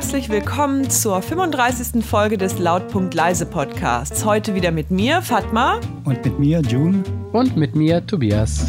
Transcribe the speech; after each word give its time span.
herzlich 0.00 0.30
willkommen 0.30 0.88
zur 0.88 1.20
35. 1.20 2.02
Folge 2.02 2.38
des 2.38 2.58
Lautpunkt 2.58 3.12
Leise 3.12 3.44
Podcasts. 3.44 4.24
Heute 4.24 4.54
wieder 4.54 4.70
mit 4.70 4.90
mir, 4.90 5.20
Fatma. 5.20 5.78
Und 6.04 6.24
mit 6.24 6.38
mir, 6.38 6.62
June. 6.62 7.04
Und 7.32 7.54
mit 7.58 7.74
mir, 7.76 8.06
Tobias. 8.06 8.66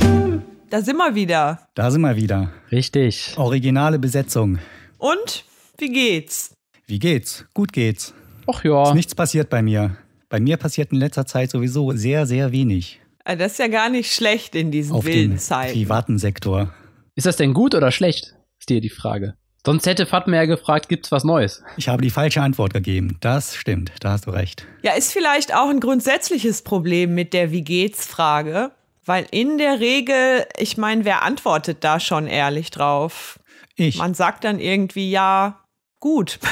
Da 0.69 0.81
sind 0.81 0.97
wir 0.97 1.15
wieder. 1.15 1.69
Da 1.73 1.89
sind 1.89 2.01
wir 2.01 2.17
wieder. 2.17 2.51
Richtig. 2.69 3.33
Originale 3.37 3.97
Besetzung. 3.97 4.59
Und 4.97 5.45
wie 5.77 5.93
geht's? 5.93 6.53
Wie 6.85 6.99
geht's? 6.99 7.45
Gut 7.53 7.71
geht's. 7.71 8.13
Ach 8.45 8.61
ja. 8.65 8.89
Ist 8.89 8.95
nichts 8.95 9.15
passiert 9.15 9.49
bei 9.49 9.61
mir. 9.61 9.95
Bei 10.27 10.41
mir 10.41 10.57
passiert 10.57 10.91
in 10.91 10.97
letzter 10.99 11.25
Zeit 11.25 11.49
sowieso 11.51 11.93
sehr, 11.93 12.25
sehr 12.25 12.51
wenig. 12.51 12.99
Äh, 13.23 13.37
Das 13.37 13.53
ist 13.53 13.59
ja 13.59 13.69
gar 13.69 13.89
nicht 13.89 14.11
schlecht 14.13 14.53
in 14.53 14.69
diesen 14.69 14.91
Auf 14.97 15.05
wilden 15.05 15.37
Zeiten. 15.39 15.71
privaten 15.71 16.17
Sektor. 16.17 16.73
Ist 17.15 17.25
das 17.25 17.37
denn 17.37 17.53
gut 17.53 17.73
oder 17.73 17.89
schlecht? 17.93 18.35
Ist 18.59 18.67
dir 18.69 18.81
die 18.81 18.89
Frage. 18.89 19.35
Sonst 19.63 19.85
hätte 19.85 20.07
Fatma 20.07 20.37
ja 20.37 20.45
gefragt, 20.45 20.89
gibt's 20.89 21.11
was 21.11 21.23
Neues? 21.23 21.63
Ich 21.77 21.87
habe 21.87 22.01
die 22.01 22.09
falsche 22.09 22.41
Antwort 22.41 22.73
gegeben. 22.73 23.17
Das 23.19 23.55
stimmt. 23.55 23.91
Da 23.99 24.11
hast 24.11 24.25
du 24.25 24.31
recht. 24.31 24.65
Ja, 24.81 24.93
ist 24.93 25.13
vielleicht 25.13 25.53
auch 25.53 25.69
ein 25.69 25.79
grundsätzliches 25.79 26.63
Problem 26.63 27.13
mit 27.13 27.33
der 27.33 27.51
Wie 27.51 27.63
geht's 27.63 28.07
Frage, 28.07 28.71
weil 29.05 29.27
in 29.29 29.59
der 29.59 29.79
Regel, 29.79 30.45
ich 30.57 30.77
meine, 30.77 31.05
wer 31.05 31.21
antwortet 31.21 31.83
da 31.83 31.99
schon 31.99 32.25
ehrlich 32.25 32.71
drauf? 32.71 33.39
Ich. 33.75 33.97
Man 33.97 34.15
sagt 34.15 34.43
dann 34.45 34.59
irgendwie 34.59 35.11
ja, 35.11 35.63
gut. 35.99 36.39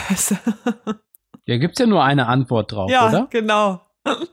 Ja, 1.46 1.58
gibt's 1.58 1.80
ja 1.80 1.88
nur 1.88 2.04
eine 2.04 2.28
Antwort 2.28 2.72
drauf, 2.72 2.92
ja, 2.92 3.08
oder? 3.08 3.28
genau. 3.32 3.82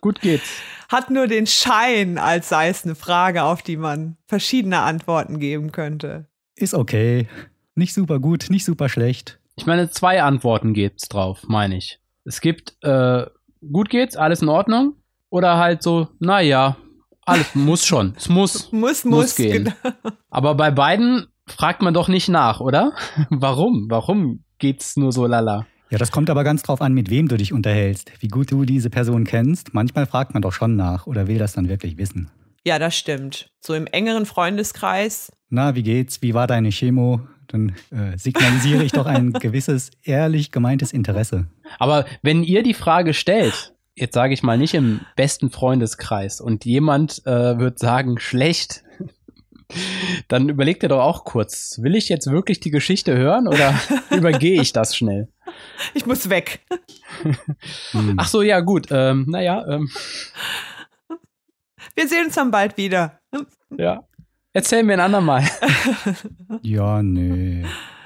Gut 0.02 0.20
geht's. 0.20 0.60
Hat 0.90 1.08
nur 1.08 1.26
den 1.26 1.46
Schein, 1.46 2.18
als 2.18 2.50
sei 2.50 2.68
es 2.68 2.84
eine 2.84 2.94
Frage, 2.94 3.44
auf 3.44 3.62
die 3.62 3.78
man 3.78 4.18
verschiedene 4.26 4.80
Antworten 4.80 5.38
geben 5.38 5.72
könnte. 5.72 6.26
Ist 6.56 6.74
okay. 6.74 7.26
Nicht 7.76 7.92
super 7.92 8.18
gut, 8.20 8.46
nicht 8.48 8.64
super 8.64 8.88
schlecht. 8.88 9.38
Ich 9.54 9.66
meine, 9.66 9.90
zwei 9.90 10.22
Antworten 10.22 10.72
gibt's 10.72 11.08
drauf, 11.08 11.44
meine 11.46 11.76
ich. 11.76 12.00
Es 12.24 12.40
gibt, 12.40 12.74
äh, 12.82 13.26
gut 13.70 13.90
geht's, 13.90 14.16
alles 14.16 14.40
in 14.40 14.48
Ordnung? 14.48 14.94
Oder 15.28 15.58
halt 15.58 15.82
so, 15.82 16.08
naja, 16.18 16.76
alles 17.26 17.54
muss 17.54 17.84
schon. 17.84 18.14
Es 18.16 18.30
muss. 18.30 18.72
Muss, 18.72 19.04
muss, 19.04 19.04
Muss 19.04 19.34
gehen. 19.36 19.74
genau. 19.82 19.94
Aber 20.30 20.54
bei 20.54 20.70
beiden 20.70 21.26
fragt 21.46 21.82
man 21.82 21.92
doch 21.92 22.08
nicht 22.08 22.28
nach, 22.30 22.60
oder? 22.60 22.92
Warum? 23.30 23.86
Warum 23.90 24.42
geht's 24.58 24.96
nur 24.96 25.12
so 25.12 25.26
lala? 25.26 25.66
Ja, 25.90 25.98
das 25.98 26.10
kommt 26.10 26.30
aber 26.30 26.44
ganz 26.44 26.62
drauf 26.62 26.80
an, 26.80 26.94
mit 26.94 27.10
wem 27.10 27.28
du 27.28 27.36
dich 27.36 27.52
unterhältst. 27.52 28.10
Wie 28.20 28.28
gut 28.28 28.50
du 28.50 28.64
diese 28.64 28.88
Person 28.90 29.24
kennst. 29.24 29.74
Manchmal 29.74 30.06
fragt 30.06 30.32
man 30.32 30.42
doch 30.42 30.52
schon 30.52 30.76
nach 30.76 31.06
oder 31.06 31.28
will 31.28 31.38
das 31.38 31.52
dann 31.52 31.68
wirklich 31.68 31.98
wissen. 31.98 32.30
Ja, 32.64 32.78
das 32.80 32.96
stimmt. 32.96 33.50
So 33.60 33.74
im 33.74 33.86
engeren 33.86 34.24
Freundeskreis. 34.26 35.30
Na, 35.50 35.76
wie 35.76 35.84
geht's? 35.84 36.22
Wie 36.22 36.34
war 36.34 36.46
deine 36.48 36.70
Chemo? 36.70 37.20
Dann 37.48 37.74
äh, 37.90 38.16
signalisiere 38.16 38.82
ich 38.82 38.92
doch 38.92 39.06
ein 39.06 39.32
gewisses, 39.32 39.90
ehrlich 40.02 40.50
gemeintes 40.50 40.92
Interesse. 40.92 41.46
Aber 41.78 42.06
wenn 42.22 42.42
ihr 42.42 42.62
die 42.62 42.74
Frage 42.74 43.14
stellt, 43.14 43.74
jetzt 43.94 44.14
sage 44.14 44.34
ich 44.34 44.42
mal 44.42 44.58
nicht 44.58 44.74
im 44.74 45.00
besten 45.16 45.50
Freundeskreis 45.50 46.40
und 46.40 46.64
jemand 46.64 47.26
äh, 47.26 47.58
wird 47.58 47.78
sagen, 47.78 48.18
schlecht, 48.18 48.82
dann 50.28 50.48
überlegt 50.48 50.82
ihr 50.82 50.88
doch 50.88 51.02
auch 51.02 51.24
kurz, 51.24 51.78
will 51.82 51.96
ich 51.96 52.08
jetzt 52.08 52.30
wirklich 52.30 52.60
die 52.60 52.70
Geschichte 52.70 53.16
hören 53.16 53.48
oder 53.48 53.74
übergehe 54.10 54.60
ich 54.60 54.72
das 54.72 54.96
schnell? 54.96 55.28
Ich 55.94 56.06
muss 56.06 56.28
weg. 56.28 56.60
Ach 58.16 58.28
so, 58.28 58.42
ja 58.42 58.60
gut, 58.60 58.88
ähm, 58.90 59.24
naja, 59.28 59.64
ähm, 59.68 59.90
Wir 61.94 62.08
sehen 62.08 62.26
uns 62.26 62.34
dann 62.34 62.50
bald 62.50 62.76
wieder. 62.76 63.20
ja. 63.76 64.04
Erzählen 64.56 64.86
wir 64.86 64.94
ein 64.94 65.00
andermal. 65.00 65.44
Ja, 66.62 67.02
nee. 67.02 67.62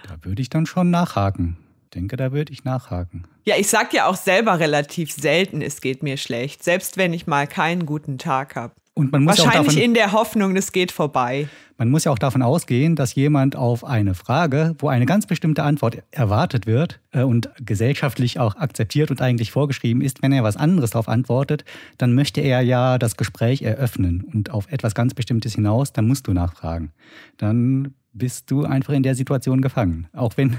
Da 0.09 0.17
würde 0.23 0.43
ich 0.43 0.51
dann 0.51 0.67
schon 0.67 0.91
nachhaken. 0.91 1.57
Denke, 1.95 2.17
da 2.17 2.33
würde 2.33 2.53
ich 2.53 2.65
nachhaken. 2.65 3.25
Ja, 3.45 3.55
ich 3.57 3.69
sag 3.69 3.95
ja 3.95 4.07
auch 4.07 4.17
selber 4.17 4.59
relativ 4.59 5.13
selten, 5.13 5.63
es 5.63 5.81
geht 5.81 6.03
mir 6.03 6.17
schlecht. 6.17 6.65
Selbst 6.65 6.97
wenn 6.97 7.13
ich 7.13 7.29
mal 7.29 7.47
keinen 7.47 7.87
guten 7.87 8.19
Tag 8.19 8.57
habe. 8.57 8.75
Und 8.95 9.13
man 9.13 9.25
muss, 9.25 9.39
ja 9.39 9.45
Wahrscheinlich 9.45 9.75
davon, 9.75 9.83
in 9.83 9.95
der 9.95 10.13
Hoffnung, 10.13 10.57
es 10.57 10.73
geht 10.73 10.91
vorbei. 10.91 11.49
man 11.79 11.91
muss 11.91 12.05
ja 12.05 12.13
auch 12.13 12.19
davon 12.19 12.43
ausgehen, 12.43 12.97
dass 12.97 13.15
jemand 13.15 13.55
auf 13.57 13.85
eine 13.85 14.15
Frage, 14.15 14.75
wo 14.79 14.89
eine 14.89 15.07
ganz 15.07 15.27
bestimmte 15.27 15.63
Antwort 15.63 16.03
erwartet 16.11 16.67
wird 16.67 17.01
äh, 17.13 17.23
und 17.23 17.51
gesellschaftlich 17.61 18.41
auch 18.41 18.57
akzeptiert 18.57 19.11
und 19.11 19.23
eigentlich 19.23 19.53
vorgeschrieben 19.53 20.03
ist, 20.03 20.23
wenn 20.23 20.33
er 20.33 20.43
was 20.43 20.57
anderes 20.57 20.91
darauf 20.91 21.09
antwortet, 21.09 21.65
dann 21.99 22.15
möchte 22.15 22.41
er 22.41 22.63
ja 22.63 22.99
das 22.99 23.17
Gespräch 23.17 23.63
eröffnen 23.63 24.23
und 24.33 24.51
auf 24.51 24.71
etwas 24.71 24.95
ganz 24.95 25.15
Bestimmtes 25.15 25.55
hinaus, 25.55 25.93
dann 25.93 26.07
musst 26.07 26.27
du 26.27 26.33
nachfragen. 26.33 26.91
Dann 27.39 27.95
bist 28.13 28.51
du 28.51 28.65
einfach 28.65 28.93
in 28.93 29.05
der 29.05 29.15
Situation 29.15 29.63
gefangen. 29.63 30.09
Auch 30.13 30.37
wenn, 30.37 30.59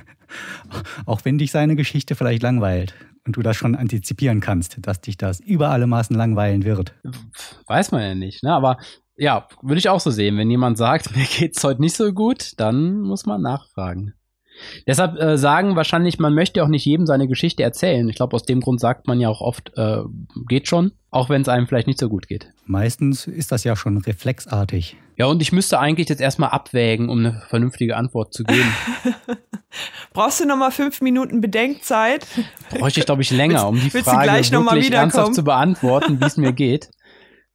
auch 1.05 1.25
wenn 1.25 1.37
dich 1.37 1.51
seine 1.51 1.75
Geschichte 1.75 2.15
vielleicht 2.15 2.41
langweilt 2.41 2.95
und 3.25 3.35
du 3.35 3.41
das 3.41 3.55
schon 3.55 3.75
antizipieren 3.75 4.39
kannst, 4.39 4.77
dass 4.81 5.01
dich 5.01 5.17
das 5.17 5.39
über 5.39 5.69
alle 5.69 5.87
Maßen 5.87 6.15
langweilen 6.15 6.63
wird. 6.63 6.95
Weiß 7.67 7.91
man 7.91 8.01
ja 8.01 8.15
nicht, 8.15 8.43
ne? 8.43 8.53
Aber 8.53 8.77
ja, 9.15 9.47
würde 9.61 9.77
ich 9.77 9.89
auch 9.89 9.99
so 9.99 10.09
sehen. 10.09 10.37
Wenn 10.37 10.49
jemand 10.49 10.77
sagt, 10.77 11.15
mir 11.15 11.25
geht's 11.25 11.63
heute 11.63 11.81
nicht 11.81 11.95
so 11.95 12.11
gut, 12.13 12.53
dann 12.59 13.01
muss 13.01 13.25
man 13.25 13.41
nachfragen. 13.41 14.13
Deshalb 14.85 15.17
äh, 15.19 15.37
sagen 15.37 15.75
wahrscheinlich, 15.75 16.19
man 16.19 16.33
möchte 16.33 16.63
auch 16.63 16.67
nicht 16.67 16.85
jedem 16.85 17.05
seine 17.05 17.27
Geschichte 17.27 17.63
erzählen. 17.63 18.07
Ich 18.09 18.15
glaube, 18.15 18.35
aus 18.35 18.43
dem 18.43 18.59
Grund 18.59 18.79
sagt 18.79 19.07
man 19.07 19.19
ja 19.19 19.29
auch 19.29 19.41
oft, 19.41 19.71
äh, 19.75 20.01
geht 20.47 20.67
schon, 20.67 20.91
auch 21.09 21.29
wenn 21.29 21.41
es 21.41 21.49
einem 21.49 21.67
vielleicht 21.67 21.87
nicht 21.87 21.99
so 21.99 22.09
gut 22.09 22.27
geht. 22.27 22.51
Meistens 22.65 23.27
ist 23.27 23.51
das 23.51 23.63
ja 23.63 23.75
schon 23.75 23.97
reflexartig. 23.97 24.97
Ja, 25.21 25.27
und 25.27 25.39
ich 25.39 25.51
müsste 25.51 25.79
eigentlich 25.79 26.09
jetzt 26.09 26.19
erstmal 26.19 26.49
abwägen, 26.49 27.07
um 27.07 27.19
eine 27.19 27.43
vernünftige 27.47 27.95
Antwort 27.95 28.33
zu 28.33 28.43
geben. 28.43 28.73
Brauchst 30.13 30.39
du 30.39 30.47
noch 30.47 30.57
mal 30.57 30.71
fünf 30.71 30.99
Minuten 30.99 31.41
Bedenkzeit? 31.41 32.25
Bräuchte 32.71 33.01
ich, 33.01 33.05
glaube 33.05 33.21
ich, 33.21 33.29
länger, 33.29 33.67
um 33.67 33.79
die 33.79 33.91
Frage 33.91 34.23
gleich 34.23 34.51
noch 34.51 34.63
mal 34.63 34.73
wirklich 34.73 34.91
ernsthaft 34.91 35.35
zu 35.35 35.43
beantworten, 35.43 36.19
wie 36.19 36.25
es 36.25 36.37
mir 36.37 36.53
geht. 36.53 36.89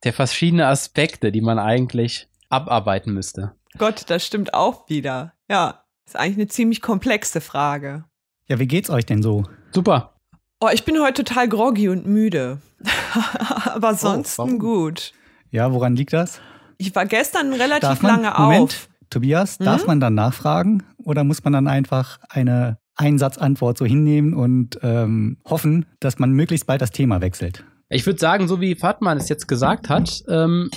Der 0.05 0.12
verschiedene 0.12 0.69
Aspekte, 0.69 1.32
die 1.32 1.41
man 1.41 1.59
eigentlich 1.59 2.28
abarbeiten 2.50 3.12
müsste. 3.12 3.56
Gott, 3.78 4.05
das 4.06 4.25
stimmt 4.25 4.55
auch 4.55 4.88
wieder. 4.88 5.32
Ja, 5.50 5.82
ist 6.06 6.15
eigentlich 6.15 6.37
eine 6.37 6.47
ziemlich 6.47 6.81
komplexe 6.81 7.41
Frage. 7.41 8.05
Ja, 8.47 8.60
wie 8.60 8.69
geht's 8.69 8.91
euch 8.91 9.06
denn 9.06 9.25
so? 9.25 9.43
Super. 9.72 10.15
Oh, 10.60 10.69
ich 10.72 10.84
bin 10.84 11.03
heute 11.03 11.25
total 11.25 11.49
groggy 11.49 11.88
und 11.88 12.06
müde. 12.06 12.60
Aber 13.65 13.97
sonst 13.97 14.38
warum? 14.38 14.60
gut. 14.60 15.12
Ja, 15.50 15.72
woran 15.72 15.97
liegt 15.97 16.12
das? 16.12 16.41
Ich 16.78 16.94
war 16.94 17.06
gestern 17.06 17.53
relativ 17.53 18.03
man, 18.03 18.22
lange 18.22 18.38
Moment, 18.38 18.62
auf. 18.62 18.88
Tobias, 19.10 19.59
Hm? 19.59 19.66
darf 19.66 19.87
man 19.87 20.00
dann 20.00 20.14
nachfragen 20.14 20.82
oder 21.04 21.25
muss 21.25 21.42
man 21.44 21.53
dann 21.53 21.69
einfach 21.69 22.19
eine 22.28 22.78
Einsatzantwort 22.97 23.78
so 23.78 23.84
hinnehmen 23.84 24.34
und 24.34 24.78
ähm, 24.82 25.38
hoffen, 25.44 25.87
dass 26.00 26.19
man 26.19 26.32
möglichst 26.32 26.66
bald 26.66 26.81
das 26.81 26.91
Thema 26.91 27.20
wechselt? 27.20 27.64
Ich 27.88 28.04
würde 28.04 28.19
sagen, 28.19 28.48
so 28.48 28.60
wie 28.60 28.75
Fatman 28.75 29.16
es 29.16 29.28
jetzt 29.28 29.47
gesagt 29.47 29.88
hat, 29.88 30.25
ähm, 30.28 30.70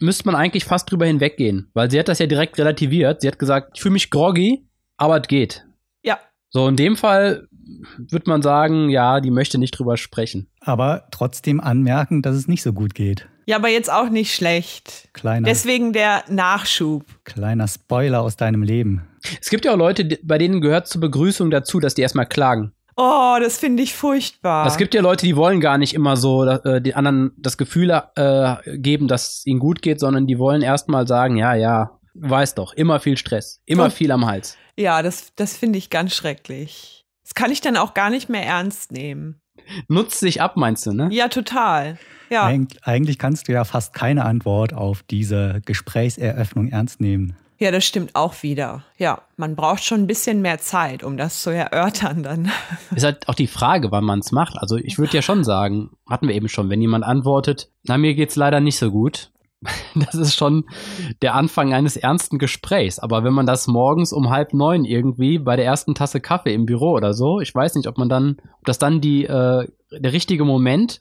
müsste 0.00 0.24
man 0.26 0.34
eigentlich 0.34 0.64
fast 0.64 0.90
drüber 0.90 1.04
hinweggehen. 1.04 1.68
Weil 1.74 1.90
sie 1.90 1.98
hat 1.98 2.08
das 2.08 2.18
ja 2.20 2.26
direkt 2.26 2.56
relativiert. 2.58 3.20
Sie 3.20 3.28
hat 3.28 3.38
gesagt, 3.38 3.72
ich 3.74 3.82
fühle 3.82 3.92
mich 3.92 4.08
groggy, 4.10 4.66
aber 4.96 5.20
es 5.20 5.28
geht. 5.28 5.66
Ja, 6.02 6.18
So, 6.48 6.66
in 6.68 6.76
dem 6.76 6.96
Fall 6.96 7.48
würde 7.98 8.28
man 8.30 8.42
sagen, 8.42 8.88
ja, 8.88 9.20
die 9.20 9.30
möchte 9.30 9.58
nicht 9.58 9.72
drüber 9.78 9.96
sprechen. 9.96 10.48
Aber 10.60 11.06
trotzdem 11.10 11.60
anmerken, 11.60 12.22
dass 12.22 12.36
es 12.36 12.48
nicht 12.48 12.62
so 12.62 12.72
gut 12.72 12.94
geht. 12.94 13.28
ja, 13.46 13.56
aber 13.56 13.68
jetzt 13.68 13.90
auch 13.92 14.08
nicht 14.10 14.34
schlecht. 14.34 15.08
Kleiner, 15.12 15.46
Deswegen 15.46 15.92
der 15.92 16.24
Nachschub. 16.28 17.04
kleiner 17.24 17.68
Spoiler 17.68 18.22
aus 18.22 18.36
deinem 18.36 18.62
Leben. 18.62 19.02
Es 19.40 19.50
gibt 19.50 19.64
ja 19.64 19.72
auch 19.72 19.78
Leute, 19.78 20.18
bei 20.22 20.38
denen 20.38 20.60
gehört 20.60 20.86
zur 20.88 21.00
Begrüßung 21.00 21.50
dazu, 21.50 21.80
dass 21.80 21.94
die 21.94 22.02
erstmal 22.02 22.26
klagen. 22.26 22.72
Oh, 22.96 23.36
das 23.40 23.58
finde 23.58 23.82
ich 23.82 23.92
furchtbar. 23.94 24.66
Es 24.66 24.76
gibt 24.76 24.94
ja 24.94 25.00
Leute, 25.02 25.26
die 25.26 25.34
wollen 25.34 25.60
gar 25.60 25.78
nicht 25.78 25.94
immer 25.94 26.16
so 26.16 26.44
äh, 26.44 26.80
den 26.80 26.94
anderen 26.94 27.32
das 27.36 27.58
Gefühl 27.58 27.90
äh, 28.14 28.54
geben, 28.78 29.08
dass 29.08 29.38
es 29.38 29.46
ihnen 29.46 29.58
gut 29.58 29.82
geht, 29.82 29.98
sondern 29.98 30.26
die 30.28 30.38
wollen 30.38 30.62
erstmal 30.62 31.06
sagen, 31.08 31.36
ja, 31.36 31.54
ja, 31.54 31.98
weiß 32.14 32.54
doch, 32.54 32.72
immer 32.74 33.00
viel 33.00 33.16
Stress, 33.16 33.60
immer 33.66 33.84
Und- 33.86 33.92
viel 33.92 34.12
am 34.12 34.26
Hals. 34.26 34.56
ja, 34.76 35.02
das, 35.02 35.32
das 35.34 35.56
finde 35.56 35.78
ich 35.78 35.90
ganz 35.90 36.14
schrecklich. 36.14 37.03
Das 37.24 37.34
kann 37.34 37.50
ich 37.50 37.60
dann 37.60 37.76
auch 37.76 37.94
gar 37.94 38.10
nicht 38.10 38.28
mehr 38.28 38.44
ernst 38.44 38.92
nehmen. 38.92 39.40
Nutzt 39.88 40.20
sich 40.20 40.40
ab, 40.40 40.56
meinst 40.56 40.86
du, 40.86 40.92
ne? 40.92 41.08
Ja, 41.10 41.28
total. 41.28 41.98
Ja. 42.30 42.46
Eig 42.46 42.68
eigentlich 42.82 43.18
kannst 43.18 43.48
du 43.48 43.52
ja 43.52 43.64
fast 43.64 43.94
keine 43.94 44.24
Antwort 44.24 44.72
auf 44.72 45.02
diese 45.02 45.60
Gesprächseröffnung 45.64 46.68
ernst 46.68 47.00
nehmen. 47.00 47.36
Ja, 47.58 47.70
das 47.70 47.84
stimmt 47.84 48.14
auch 48.14 48.42
wieder. 48.42 48.84
Ja, 48.98 49.22
man 49.36 49.54
braucht 49.54 49.84
schon 49.84 50.00
ein 50.00 50.06
bisschen 50.06 50.42
mehr 50.42 50.58
Zeit, 50.58 51.04
um 51.04 51.16
das 51.16 51.42
zu 51.42 51.50
erörtern 51.50 52.22
dann. 52.22 52.50
Ist 52.94 53.04
halt 53.04 53.28
auch 53.28 53.34
die 53.34 53.46
Frage, 53.46 53.92
wann 53.92 54.04
man 54.04 54.18
es 54.18 54.32
macht. 54.32 54.56
Also 54.58 54.76
ich 54.76 54.98
würde 54.98 55.14
ja 55.14 55.22
schon 55.22 55.44
sagen, 55.44 55.90
hatten 56.08 56.28
wir 56.28 56.34
eben 56.34 56.48
schon, 56.48 56.68
wenn 56.68 56.80
jemand 56.80 57.04
antwortet, 57.04 57.70
na, 57.84 57.96
mir 57.96 58.14
geht's 58.14 58.36
leider 58.36 58.60
nicht 58.60 58.76
so 58.76 58.90
gut. 58.90 59.30
Das 59.94 60.14
ist 60.14 60.34
schon 60.34 60.64
der 61.22 61.34
Anfang 61.34 61.72
eines 61.72 61.96
ernsten 61.96 62.38
Gesprächs. 62.38 62.98
Aber 62.98 63.24
wenn 63.24 63.32
man 63.32 63.46
das 63.46 63.66
morgens 63.66 64.12
um 64.12 64.30
halb 64.30 64.52
neun 64.52 64.84
irgendwie 64.84 65.38
bei 65.38 65.56
der 65.56 65.64
ersten 65.64 65.94
Tasse 65.94 66.20
Kaffee 66.20 66.54
im 66.54 66.66
Büro 66.66 66.92
oder 66.92 67.14
so, 67.14 67.40
ich 67.40 67.54
weiß 67.54 67.74
nicht, 67.76 67.88
ob 67.88 67.98
man 67.98 68.08
dann, 68.08 68.36
ob 68.58 68.64
das 68.64 68.78
dann 68.78 69.00
die, 69.00 69.24
äh, 69.24 69.68
der 69.92 70.12
richtige 70.12 70.44
Moment 70.44 71.00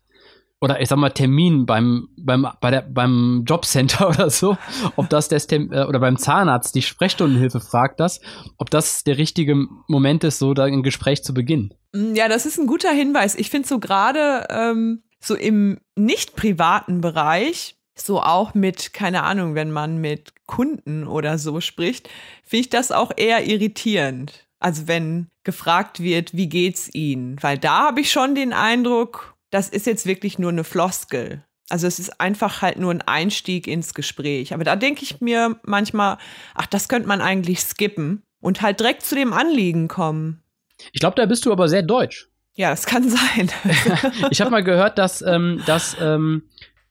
oder 0.64 0.80
ich 0.80 0.88
sag 0.88 0.98
mal 0.98 1.10
Termin 1.10 1.66
beim 1.66 2.08
beim 2.18 2.48
bei 2.62 2.72
der 2.72 2.84
beim 2.84 3.44
Jobcenter 3.46 4.08
oder 4.10 4.30
so, 4.30 4.58
ob 4.96 5.10
das 5.10 5.28
Tem 5.28 5.74
äh, 5.74 5.84
oder 5.84 6.00
beim 6.00 6.18
Zahnarzt 6.18 6.74
die 6.74 6.82
Sprechstundenhilfe 6.82 7.60
fragt 7.60 8.00
das, 8.00 8.22
ob 8.58 8.70
das 8.70 9.04
der 9.04 9.18
richtige 9.18 9.56
Moment 9.90 10.24
ist, 10.24 10.40
so 10.40 10.54
da 10.54 10.64
ein 10.64 10.82
Gespräch 10.82 11.22
zu 11.22 11.34
beginnen. 11.34 11.74
Mm, 11.92 12.16
ja, 12.16 12.30
das 12.30 12.46
ist 12.46 12.58
ein 12.58 12.68
guter 12.68 12.92
Hinweis. 12.92 13.36
Ich 13.36 13.50
finde 13.50 13.68
so 13.68 13.80
gerade 13.80 14.48
ähm, 14.50 15.04
so 15.20 15.36
im 15.36 15.80
nicht 15.98 16.38
privaten 16.38 17.02
Bereich, 17.02 17.76
so 17.96 18.22
auch 18.22 18.54
mit 18.54 18.94
keine 18.94 19.24
Ahnung, 19.24 19.56
wenn 19.56 19.72
man 19.72 19.98
mit 19.98 20.34
Kunden 20.46 21.08
oder 21.08 21.38
so 21.38 21.62
spricht, 21.62 22.10
finde 22.44 22.62
ich 22.62 22.70
das 22.70 22.92
auch 22.92 23.12
eher 23.16 23.46
irritierend. 23.46 24.48
Also 24.60 24.88
wenn 24.88 25.28
gefragt 25.44 26.00
wird, 26.02 26.36
wie 26.36 26.48
geht's 26.48 26.90
Ihnen? 26.94 27.38
Weil 27.42 27.58
da 27.58 27.88
habe 27.88 28.02
ich 28.02 28.12
schon 28.12 28.34
den 28.34 28.54
Eindruck, 28.54 29.36
das 29.50 29.70
ist 29.70 29.86
jetzt 29.86 30.06
wirklich 30.06 30.40
nur 30.40 30.52
eine 30.52 30.64
Floskel. 30.64 31.44
Also 31.70 31.88
es 31.88 32.00
ist 32.00 32.20
einfach 32.20 32.62
halt 32.62 32.78
nur 32.78 32.92
ein 32.92 33.02
Einstieg 33.02 33.68
ins 33.68 33.94
Gespräch. 33.94 34.54
Aber 34.54 34.64
da 34.64 34.76
denke 34.76 35.04
ich 35.04 35.22
mir 35.22 35.60
manchmal, 35.64 36.18
ach, 36.56 36.66
das 36.66 36.88
könnte 36.88 37.08
man 37.08 37.22
eigentlich 37.22 37.62
skippen 37.62 38.24
und 38.40 38.62
halt 38.62 38.80
direkt 38.80 39.04
zu 39.04 39.16
dem 39.16 39.34
Anliegen 39.34 39.88
kommen. 39.88 40.44
Ich 40.92 41.00
glaube, 41.00 41.16
da 41.16 41.26
bist 41.26 41.46
du 41.46 41.52
aber 41.52 41.68
sehr 41.68 41.82
deutsch. 41.82 42.30
Ja, 42.56 42.70
das 42.70 42.86
kann 42.86 43.10
sein. 43.10 43.50
ich 44.32 44.42
habe 44.42 44.52
mal 44.52 44.64
gehört, 44.64 44.98
dass, 44.98 45.22
ähm, 45.22 45.62
dass, 45.66 45.98
ähm, 46.00 46.44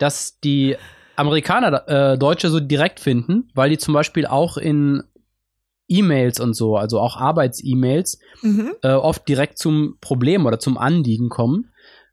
dass 0.03 0.39
die 0.41 0.77
Amerikaner 1.17 1.89
äh, 1.89 2.19
Deutsche 2.19 2.49
so 2.49 2.61
direkt 2.61 3.01
finden, 3.01 3.51
weil 3.55 3.71
die 3.71 3.79
zum 3.79 3.95
Beispiel 3.95 4.27
auch 4.27 4.57
in 4.57 5.03
E-Mails 5.89 6.41
und 6.41 6.55
so, 6.55 6.77
also 6.77 7.01
auch 7.01 7.17
Arbeits-E-Mails, 7.17 8.19
mhm. 8.43 8.73
äh, 8.83 8.93
oft 8.93 9.29
direkt 9.29 9.59
zum 9.59 9.99
Problem 10.01 10.47
oder 10.47 10.59
zum 10.59 10.79
Anliegen 10.79 11.29
kommen 11.29 11.73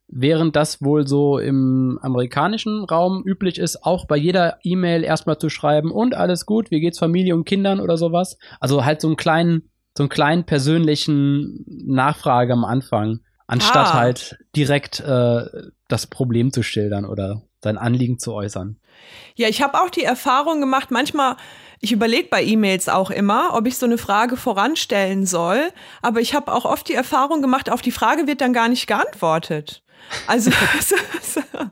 während 0.10 0.56
das 0.56 0.82
wohl 0.82 1.08
so 1.08 1.38
im 1.38 2.00
amerikanischen 2.02 2.84
Raum 2.84 3.24
üblich 3.26 3.60
ist, 3.60 3.84
auch 3.84 4.06
bei 4.06 4.18
jeder 4.18 4.58
E-Mail 4.64 5.04
erstmal 5.04 5.38
zu 5.38 5.50
schreiben 5.50 5.92
und 5.92 6.16
alles 6.16 6.46
gut, 6.46 6.72
wie 6.72 6.80
geht's 6.80 7.00
Familie 7.00 7.36
und 7.36 7.46
Kindern 7.46 7.80
oder 7.80 7.98
sowas. 7.98 8.38
Also 8.60 8.86
halt 8.86 9.02
so 9.02 9.08
einen 9.08 9.18
kleinen, 9.18 9.70
so 9.96 10.04
einen 10.04 10.10
kleinen 10.10 10.46
persönlichen 10.46 11.64
Nachfrage 11.68 12.54
am 12.54 12.66
Anfang, 12.66 13.20
anstatt 13.48 13.88
ah. 13.88 13.94
halt 13.94 14.38
direkt 14.56 15.00
äh, 15.00 15.46
das 15.88 16.08
Problem 16.08 16.52
zu 16.52 16.64
schildern 16.64 17.06
oder 17.06 17.44
sein 17.64 17.78
Anliegen 17.78 18.20
zu 18.20 18.34
äußern. 18.34 18.80
Ja, 19.36 19.48
ich 19.48 19.62
habe 19.62 19.82
auch 19.82 19.90
die 19.90 20.04
Erfahrung 20.04 20.60
gemacht, 20.60 20.92
manchmal 20.92 21.36
ich 21.82 21.94
überlege 21.94 22.28
bei 22.30 22.44
E-Mails 22.44 22.90
auch 22.90 23.10
immer, 23.10 23.54
ob 23.54 23.66
ich 23.66 23.78
so 23.78 23.86
eine 23.86 23.98
Frage 23.98 24.36
voranstellen 24.36 25.26
soll, 25.26 25.72
aber 26.02 26.20
ich 26.20 26.34
habe 26.34 26.52
auch 26.52 26.66
oft 26.66 26.90
die 26.90 26.94
Erfahrung 26.94 27.42
gemacht, 27.42 27.72
auf 27.72 27.82
die 27.82 27.92
Frage 27.92 28.28
wird 28.28 28.42
dann 28.42 28.52
gar 28.52 28.68
nicht 28.68 28.86
geantwortet. 28.88 29.82
Also. 30.28 30.52
ja, 31.54 31.70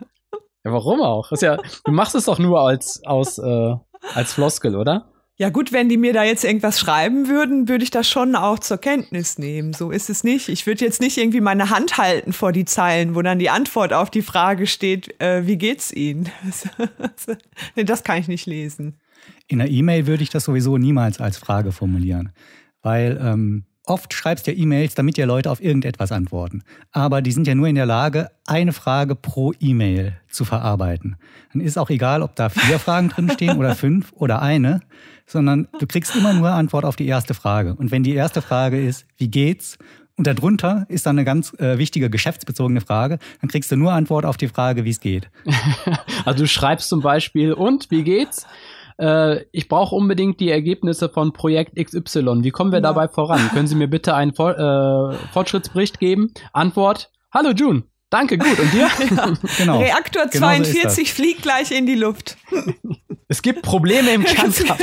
warum 0.64 1.02
auch? 1.02 1.32
Ja, 1.42 1.58
du 1.84 1.92
machst 1.92 2.16
es 2.16 2.26
doch 2.26 2.40
nur 2.40 2.62
als, 2.62 3.02
aus, 3.06 3.38
äh, 3.38 3.76
als 4.14 4.34
Floskel, 4.34 4.78
oder? 4.78 5.12
Ja 5.40 5.50
gut, 5.50 5.72
wenn 5.72 5.88
die 5.88 5.98
mir 5.98 6.14
da 6.14 6.24
jetzt 6.24 6.44
irgendwas 6.44 6.80
schreiben 6.80 7.28
würden, 7.28 7.70
würde 7.70 7.84
ich 7.84 7.92
das 7.92 8.10
schon 8.10 8.36
auch 8.36 8.58
zur 8.58 8.80
Kenntnis 8.80 9.38
nehmen. 9.38 9.74
So 9.74 9.92
ist 9.92 10.10
es 10.10 10.24
nicht. 10.24 10.50
Ich 10.50 10.66
würde 10.66 10.84
jetzt 10.84 11.00
nicht 11.00 11.16
irgendwie 11.16 11.42
meine 11.42 11.70
Hand 11.70 12.00
halten 12.00 12.34
vor 12.34 12.52
die 12.52 12.66
Zeilen, 12.66 13.14
wo 13.14 13.22
dann 13.22 13.38
die 13.38 13.52
Antwort 13.52 13.94
auf 13.94 14.10
die 14.10 14.24
Frage 14.24 14.66
steht, 14.66 15.22
äh, 15.22 15.46
wie 15.46 15.58
geht's 15.58 15.94
Ihnen? 15.94 16.30
nee, 17.76 17.84
das 17.84 18.04
kann 18.04 18.18
ich 18.18 18.28
nicht 18.28 18.48
lesen. 18.48 19.00
In 19.48 19.62
einer 19.62 19.70
E-Mail 19.70 20.08
würde 20.08 20.24
ich 20.24 20.32
das 20.32 20.44
sowieso 20.44 20.80
niemals 20.80 21.22
als 21.22 21.38
Frage 21.38 21.72
formulieren, 21.72 22.32
weil 22.82 23.20
ähm, 23.22 23.66
Oft 23.88 24.14
schreibst 24.14 24.46
du 24.46 24.52
ja 24.52 24.58
E-Mails, 24.58 24.96
damit 24.96 25.16
dir 25.16 25.26
Leute 25.26 25.50
auf 25.50 25.64
irgendetwas 25.64 26.12
antworten. 26.12 26.62
Aber 26.92 27.22
die 27.22 27.32
sind 27.32 27.48
ja 27.48 27.56
nur 27.56 27.68
in 27.68 27.76
der 27.76 27.86
Lage, 27.86 28.30
eine 28.46 28.74
Frage 28.74 29.16
pro 29.16 29.54
E-Mail 29.62 30.18
zu 30.28 30.44
verarbeiten. 30.44 31.16
Dann 31.54 31.62
ist 31.62 31.78
auch 31.78 31.90
egal, 31.90 32.22
ob 32.22 32.36
da 32.36 32.50
vier 32.50 32.80
Fragen 32.80 33.08
drinstehen 33.08 33.58
oder 33.58 33.76
fünf 33.76 34.12
oder 34.12 34.42
eine, 34.42 34.82
sondern 35.26 35.70
du 35.80 35.88
kriegst 35.88 36.14
immer 36.18 36.34
nur 36.34 36.50
Antwort 36.50 36.84
auf 36.84 36.98
die 36.98 37.08
erste 37.08 37.34
Frage. 37.34 37.76
Und 37.76 37.90
wenn 37.90 38.04
die 38.04 38.14
erste 38.14 38.42
Frage 38.42 38.86
ist, 38.86 39.06
wie 39.18 39.30
geht's? 39.30 39.78
Und 40.18 40.28
darunter 40.28 40.86
ist 40.90 41.06
dann 41.06 41.18
eine 41.18 41.24
ganz 41.24 41.54
äh, 41.60 41.78
wichtige 41.78 42.10
geschäftsbezogene 42.10 42.82
Frage. 42.82 43.20
Dann 43.40 43.50
kriegst 43.50 43.72
du 43.72 43.78
nur 43.78 43.94
Antwort 43.94 44.26
auf 44.26 44.36
die 44.36 44.50
Frage, 44.50 44.84
wie 44.84 44.90
es 44.90 45.00
geht. 45.00 45.30
also 46.26 46.40
du 46.40 46.48
schreibst 46.48 46.90
zum 46.90 47.02
Beispiel, 47.02 47.54
und 47.54 47.90
wie 47.90 48.04
geht's? 48.04 48.46
Äh, 48.98 49.46
ich 49.52 49.68
brauche 49.68 49.96
unbedingt 49.96 50.40
die 50.40 50.50
Ergebnisse 50.50 51.10
von 51.10 51.34
Projekt 51.34 51.76
XY. 51.76 52.44
Wie 52.44 52.52
kommen 52.52 52.72
wir 52.72 52.78
ja. 52.78 52.82
dabei 52.82 53.08
voran? 53.08 53.50
Können 53.54 53.68
Sie 53.68 53.76
mir 53.76 53.88
bitte 53.88 54.16
einen 54.16 54.34
For 54.34 54.58
äh, 54.58 55.18
Fortschrittsbericht 55.34 56.00
geben? 56.00 56.34
Antwort, 56.54 57.12
hallo 57.32 57.52
June. 57.52 57.84
Danke, 58.10 58.38
gut. 58.38 58.60
Und 58.60 58.74
dir? 58.74 58.90
Ja. 59.16 59.34
genau. 59.58 59.80
Reaktor 59.80 60.28
genau 60.28 60.48
42 60.48 61.10
so 61.10 61.16
fliegt 61.16 61.42
gleich 61.42 61.72
in 61.72 61.86
die 61.86 61.96
Luft. 61.96 62.38
es 63.28 63.42
gibt 63.42 63.62
Probleme 63.62 64.12
im 64.14 64.24
Kernkraft. 64.24 64.82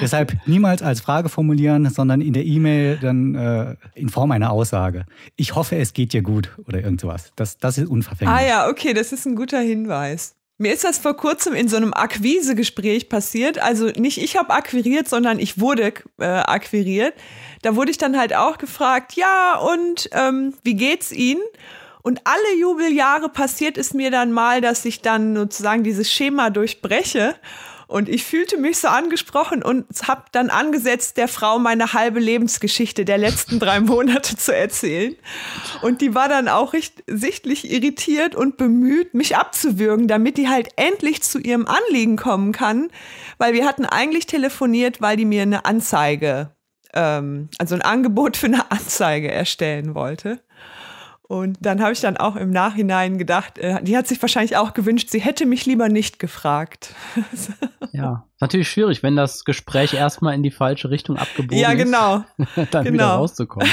Deshalb 0.00 0.36
niemals 0.46 0.82
als 0.82 1.00
Frage 1.00 1.28
formulieren, 1.28 1.88
sondern 1.88 2.20
in 2.20 2.32
der 2.32 2.44
E-Mail 2.44 2.98
dann 3.00 3.34
äh, 3.34 3.76
in 3.94 4.08
Form 4.08 4.30
einer 4.30 4.50
Aussage. 4.50 5.06
Ich 5.36 5.54
hoffe, 5.54 5.76
es 5.76 5.92
geht 5.94 6.12
dir 6.12 6.22
gut 6.22 6.56
oder 6.66 6.80
irgend 6.80 7.00
sowas. 7.00 7.32
Das, 7.36 7.58
das 7.58 7.78
ist 7.78 7.88
unverfänglich. 7.88 8.36
Ah 8.36 8.46
ja, 8.46 8.68
okay, 8.68 8.92
das 8.94 9.12
ist 9.12 9.26
ein 9.26 9.34
guter 9.34 9.60
Hinweis. 9.60 10.36
Mir 10.62 10.72
ist 10.74 10.84
das 10.84 10.98
vor 10.98 11.16
kurzem 11.16 11.54
in 11.54 11.66
so 11.66 11.76
einem 11.76 11.92
Akquisegespräch 11.92 13.08
passiert. 13.08 13.58
Also 13.58 13.86
nicht 13.86 14.22
ich 14.22 14.36
habe 14.36 14.50
akquiriert, 14.50 15.08
sondern 15.08 15.40
ich 15.40 15.58
wurde 15.58 15.92
äh, 16.20 16.24
akquiriert. 16.24 17.14
Da 17.62 17.74
wurde 17.74 17.90
ich 17.90 17.98
dann 17.98 18.16
halt 18.16 18.32
auch 18.32 18.58
gefragt, 18.58 19.14
ja, 19.14 19.58
und 19.58 20.08
ähm, 20.12 20.54
wie 20.62 20.74
geht's 20.74 21.10
Ihnen? 21.10 21.42
Und 22.02 22.20
alle 22.22 22.60
Jubeljahre 22.60 23.28
passiert 23.28 23.76
es 23.76 23.92
mir 23.92 24.12
dann 24.12 24.30
mal, 24.30 24.60
dass 24.60 24.84
ich 24.84 25.02
dann 25.02 25.34
sozusagen 25.34 25.82
dieses 25.82 26.12
Schema 26.12 26.50
durchbreche 26.50 27.34
und 27.92 28.08
ich 28.08 28.24
fühlte 28.24 28.56
mich 28.56 28.78
so 28.78 28.88
angesprochen 28.88 29.62
und 29.62 29.86
habe 30.08 30.24
dann 30.32 30.48
angesetzt, 30.48 31.18
der 31.18 31.28
Frau 31.28 31.58
meine 31.58 31.92
halbe 31.92 32.20
Lebensgeschichte 32.20 33.04
der 33.04 33.18
letzten 33.18 33.58
drei 33.58 33.80
Monate 33.80 34.36
zu 34.36 34.54
erzählen. 34.54 35.14
Und 35.82 36.00
die 36.00 36.14
war 36.14 36.28
dann 36.28 36.48
auch 36.48 36.72
recht 36.72 37.04
sichtlich 37.06 37.70
irritiert 37.70 38.34
und 38.34 38.56
bemüht, 38.56 39.12
mich 39.12 39.36
abzuwürgen, 39.36 40.08
damit 40.08 40.38
die 40.38 40.48
halt 40.48 40.70
endlich 40.76 41.22
zu 41.22 41.38
ihrem 41.38 41.66
Anliegen 41.66 42.16
kommen 42.16 42.52
kann. 42.52 42.88
Weil 43.36 43.52
wir 43.52 43.66
hatten 43.66 43.84
eigentlich 43.84 44.26
telefoniert, 44.26 45.02
weil 45.02 45.18
die 45.18 45.26
mir 45.26 45.42
eine 45.42 45.66
Anzeige, 45.66 46.50
ähm, 46.94 47.50
also 47.58 47.74
ein 47.74 47.82
Angebot 47.82 48.38
für 48.38 48.46
eine 48.46 48.70
Anzeige 48.70 49.30
erstellen 49.30 49.94
wollte. 49.94 50.40
Und 51.32 51.56
dann 51.62 51.80
habe 51.80 51.94
ich 51.94 52.00
dann 52.00 52.18
auch 52.18 52.36
im 52.36 52.50
Nachhinein 52.50 53.16
gedacht, 53.16 53.56
äh, 53.56 53.82
die 53.82 53.96
hat 53.96 54.06
sich 54.06 54.20
wahrscheinlich 54.20 54.58
auch 54.58 54.74
gewünscht, 54.74 55.08
sie 55.08 55.18
hätte 55.18 55.46
mich 55.46 55.64
lieber 55.64 55.88
nicht 55.88 56.18
gefragt. 56.18 56.94
ja, 57.92 58.26
natürlich 58.38 58.68
schwierig, 58.68 59.02
wenn 59.02 59.16
das 59.16 59.46
Gespräch 59.46 59.94
erstmal 59.94 60.34
in 60.34 60.42
die 60.42 60.50
falsche 60.50 60.90
Richtung 60.90 61.16
abgebogen 61.16 61.56
ja, 61.56 61.72
genau. 61.72 62.22
ist, 62.36 62.48
dann 62.74 62.84
genau. 62.84 62.92
wieder 62.92 63.06
rauszukommen. 63.06 63.66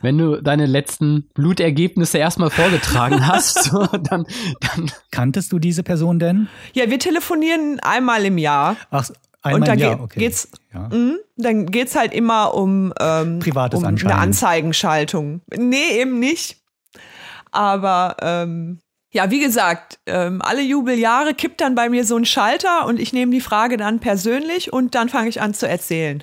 wenn 0.00 0.18
du 0.18 0.40
deine 0.40 0.66
letzten 0.66 1.28
Blutergebnisse 1.34 2.18
erstmal 2.18 2.50
vorgetragen 2.50 3.26
hast, 3.26 3.64
so, 3.64 3.86
dann, 3.86 4.24
dann. 4.60 4.92
Kanntest 5.10 5.50
du 5.50 5.58
diese 5.58 5.82
Person 5.82 6.20
denn? 6.20 6.46
Ja, 6.74 6.90
wir 6.90 7.00
telefonieren 7.00 7.80
einmal 7.82 8.24
im 8.24 8.38
Jahr. 8.38 8.76
Ach, 8.92 9.10
Einmal 9.42 9.60
und 9.60 9.68
da 9.68 9.74
Jahr, 9.74 10.00
okay. 10.00 10.20
geht's, 10.20 10.50
ja. 10.72 10.88
mh, 10.92 11.14
dann 11.38 11.66
geht's 11.66 11.96
halt 11.96 12.12
immer 12.12 12.52
um, 12.54 12.92
ähm, 13.00 13.38
Privates 13.38 13.80
um 13.80 13.86
eine 13.86 14.14
Anzeigenschaltung. 14.14 15.40
Nee, 15.56 15.98
eben 15.98 16.18
nicht. 16.18 16.59
Aber 17.52 18.16
ähm, 18.20 18.80
ja, 19.12 19.30
wie 19.30 19.40
gesagt, 19.40 19.98
ähm, 20.06 20.40
alle 20.40 20.62
Jubeljahre 20.62 21.34
kippt 21.34 21.60
dann 21.60 21.74
bei 21.74 21.88
mir 21.88 22.04
so 22.04 22.16
ein 22.16 22.24
Schalter 22.24 22.86
und 22.86 23.00
ich 23.00 23.12
nehme 23.12 23.32
die 23.32 23.40
Frage 23.40 23.76
dann 23.76 23.98
persönlich 23.98 24.72
und 24.72 24.94
dann 24.94 25.08
fange 25.08 25.28
ich 25.28 25.40
an 25.40 25.52
zu 25.52 25.68
erzählen. 25.68 26.22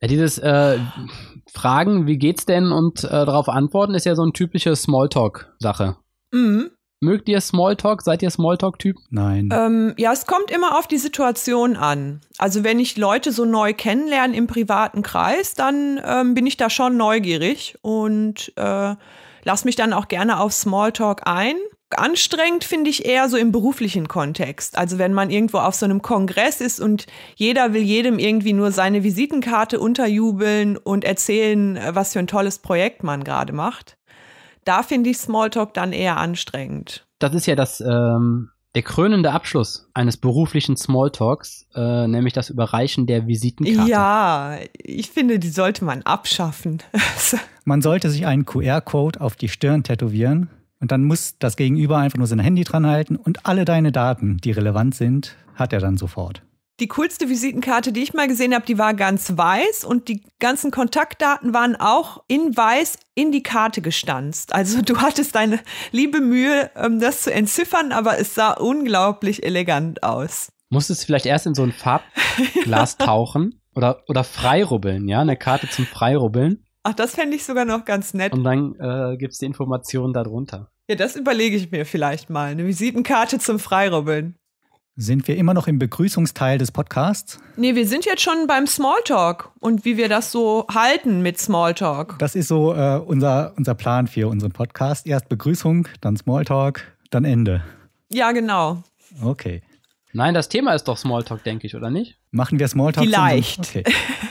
ja, 0.00 0.08
dieses 0.08 0.38
äh, 0.38 0.78
Fragen, 1.50 2.06
wie 2.06 2.18
geht's 2.18 2.44
denn 2.44 2.72
und 2.72 3.04
äh, 3.04 3.08
darauf 3.08 3.48
antworten, 3.48 3.94
ist 3.94 4.04
ja 4.04 4.14
so 4.14 4.22
eine 4.22 4.32
typische 4.32 4.76
Smalltalk-Sache. 4.76 5.96
Mhm. 6.32 6.70
Mögt 7.02 7.30
ihr 7.30 7.40
Smalltalk? 7.40 8.02
Seid 8.02 8.22
ihr 8.22 8.28
Smalltalk-Typ? 8.28 8.98
Nein. 9.08 9.48
Ähm, 9.52 9.94
ja, 9.96 10.12
es 10.12 10.26
kommt 10.26 10.50
immer 10.50 10.78
auf 10.78 10.86
die 10.86 10.98
Situation 10.98 11.76
an. 11.76 12.20
Also 12.36 12.62
wenn 12.62 12.78
ich 12.78 12.98
Leute 12.98 13.32
so 13.32 13.46
neu 13.46 13.72
kennenlerne 13.72 14.36
im 14.36 14.46
privaten 14.46 15.00
Kreis, 15.02 15.54
dann 15.54 15.98
ähm, 16.04 16.34
bin 16.34 16.46
ich 16.46 16.58
da 16.58 16.68
schon 16.68 16.98
neugierig 16.98 17.78
und 17.80 18.52
äh, 18.56 18.94
lass 19.44 19.64
mich 19.64 19.76
dann 19.76 19.94
auch 19.94 20.08
gerne 20.08 20.40
auf 20.40 20.52
Smalltalk 20.52 21.22
ein. 21.24 21.54
Anstrengend 21.88 22.64
finde 22.64 22.90
ich 22.90 23.06
eher 23.06 23.30
so 23.30 23.38
im 23.38 23.50
beruflichen 23.50 24.06
Kontext. 24.06 24.76
Also 24.76 24.98
wenn 24.98 25.14
man 25.14 25.30
irgendwo 25.30 25.58
auf 25.58 25.74
so 25.74 25.86
einem 25.86 26.02
Kongress 26.02 26.60
ist 26.60 26.80
und 26.80 27.06
jeder 27.34 27.72
will 27.72 27.82
jedem 27.82 28.18
irgendwie 28.18 28.52
nur 28.52 28.72
seine 28.72 29.02
Visitenkarte 29.02 29.80
unterjubeln 29.80 30.76
und 30.76 31.04
erzählen, 31.04 31.78
äh, 31.78 31.94
was 31.94 32.12
für 32.12 32.18
ein 32.18 32.26
tolles 32.26 32.58
Projekt 32.58 33.02
man 33.02 33.24
gerade 33.24 33.54
macht 33.54 33.96
da 34.64 34.82
finde 34.82 35.10
ich 35.10 35.18
Smalltalk 35.18 35.74
dann 35.74 35.92
eher 35.92 36.16
anstrengend. 36.16 37.06
Das 37.18 37.34
ist 37.34 37.46
ja 37.46 37.54
das, 37.54 37.80
ähm, 37.80 38.50
Der 38.76 38.82
krönende 38.82 39.32
Abschluss 39.32 39.88
eines 39.94 40.16
beruflichen 40.16 40.76
Smalltalks, 40.76 41.66
äh, 41.74 42.06
nämlich 42.06 42.34
das 42.34 42.50
Überreichen 42.50 43.06
der 43.06 43.26
Visitenkarte. 43.26 43.90
Ja, 43.90 44.58
ich 44.74 45.10
finde, 45.10 45.40
die 45.40 45.48
sollte 45.48 45.84
man 45.84 46.02
abschaffen. 46.02 46.80
Man 47.64 47.82
sollte 47.82 48.10
sich 48.10 48.26
einen 48.26 48.46
QR-Code 48.46 49.20
auf 49.20 49.36
die 49.36 49.48
Stirn 49.48 49.82
tätowieren 49.82 50.48
und 50.80 50.92
dann 50.92 51.04
muss 51.04 51.36
das 51.38 51.56
Gegenüber 51.56 51.98
einfach 51.98 52.18
nur 52.18 52.26
sein 52.26 52.38
Handy 52.38 52.64
dran 52.64 52.86
halten 52.86 53.16
und 53.16 53.44
alle 53.46 53.64
deine 53.64 53.92
Daten, 53.92 54.38
die 54.38 54.50
relevant 54.52 54.94
sind, 54.94 55.36
hat 55.54 55.72
er 55.72 55.80
dann 55.80 55.96
sofort. 55.96 56.42
Die 56.80 56.88
coolste 56.88 57.28
Visitenkarte, 57.28 57.92
die 57.92 58.02
ich 58.02 58.14
mal 58.14 58.26
gesehen 58.26 58.54
habe, 58.54 58.64
die 58.64 58.78
war 58.78 58.94
ganz 58.94 59.36
weiß 59.36 59.84
und 59.84 60.08
die 60.08 60.22
ganzen 60.38 60.70
Kontaktdaten 60.70 61.52
waren 61.52 61.76
auch 61.76 62.24
in 62.26 62.56
weiß 62.56 62.98
in 63.14 63.32
die 63.32 63.42
Karte 63.42 63.82
gestanzt. 63.82 64.54
Also 64.54 64.80
du 64.80 64.96
hattest 64.96 65.34
deine 65.34 65.60
liebe 65.92 66.22
Mühe, 66.22 66.70
ähm, 66.74 66.98
das 66.98 67.24
zu 67.24 67.34
entziffern, 67.34 67.92
aber 67.92 68.18
es 68.18 68.34
sah 68.34 68.52
unglaublich 68.52 69.44
elegant 69.44 70.02
aus. 70.02 70.52
Musstest 70.70 71.02
du 71.02 71.06
vielleicht 71.06 71.26
erst 71.26 71.44
in 71.44 71.54
so 71.54 71.64
ein 71.64 71.72
Farbglas 71.72 72.96
tauchen 72.98 73.60
oder, 73.74 74.02
oder 74.08 74.24
freirubbeln, 74.24 75.06
ja? 75.06 75.20
Eine 75.20 75.36
Karte 75.36 75.68
zum 75.68 75.84
Freirubbeln. 75.84 76.64
Ach, 76.82 76.94
das 76.94 77.14
fände 77.14 77.36
ich 77.36 77.44
sogar 77.44 77.66
noch 77.66 77.84
ganz 77.84 78.14
nett. 78.14 78.32
Und 78.32 78.42
dann 78.42 78.74
äh, 78.80 79.18
gibt 79.18 79.34
es 79.34 79.38
die 79.38 79.44
Informationen 79.44 80.14
darunter. 80.14 80.70
Ja, 80.88 80.96
das 80.96 81.14
überlege 81.14 81.56
ich 81.56 81.70
mir 81.70 81.84
vielleicht 81.84 82.30
mal. 82.30 82.52
Eine 82.52 82.66
Visitenkarte 82.66 83.38
zum 83.38 83.58
Freirubbeln. 83.58 84.36
Sind 84.96 85.28
wir 85.28 85.36
immer 85.36 85.54
noch 85.54 85.66
im 85.66 85.78
Begrüßungsteil 85.78 86.58
des 86.58 86.72
Podcasts? 86.72 87.38
Nee, 87.56 87.74
wir 87.74 87.86
sind 87.86 88.04
jetzt 88.04 88.22
schon 88.22 88.46
beim 88.46 88.66
Smalltalk 88.66 89.50
und 89.60 89.84
wie 89.84 89.96
wir 89.96 90.08
das 90.08 90.32
so 90.32 90.66
halten 90.72 91.22
mit 91.22 91.38
Smalltalk. 91.38 92.18
Das 92.18 92.34
ist 92.34 92.48
so 92.48 92.74
äh, 92.74 92.98
unser, 92.98 93.54
unser 93.56 93.74
Plan 93.74 94.08
für 94.08 94.28
unseren 94.28 94.50
Podcast. 94.50 95.06
Erst 95.06 95.28
Begrüßung, 95.28 95.86
dann 96.00 96.16
Smalltalk, 96.16 96.82
dann 97.10 97.24
Ende. 97.24 97.62
Ja, 98.10 98.32
genau. 98.32 98.82
Okay. 99.22 99.62
Nein, 100.12 100.34
das 100.34 100.48
Thema 100.48 100.74
ist 100.74 100.84
doch 100.84 100.98
Smalltalk, 100.98 101.44
denke 101.44 101.68
ich, 101.68 101.76
oder 101.76 101.88
nicht? 101.88 102.18
Machen 102.32 102.58
wir 102.58 102.66
Smalltalk? 102.66 103.06
Vielleicht. 103.06 103.60
Okay. 103.60 103.84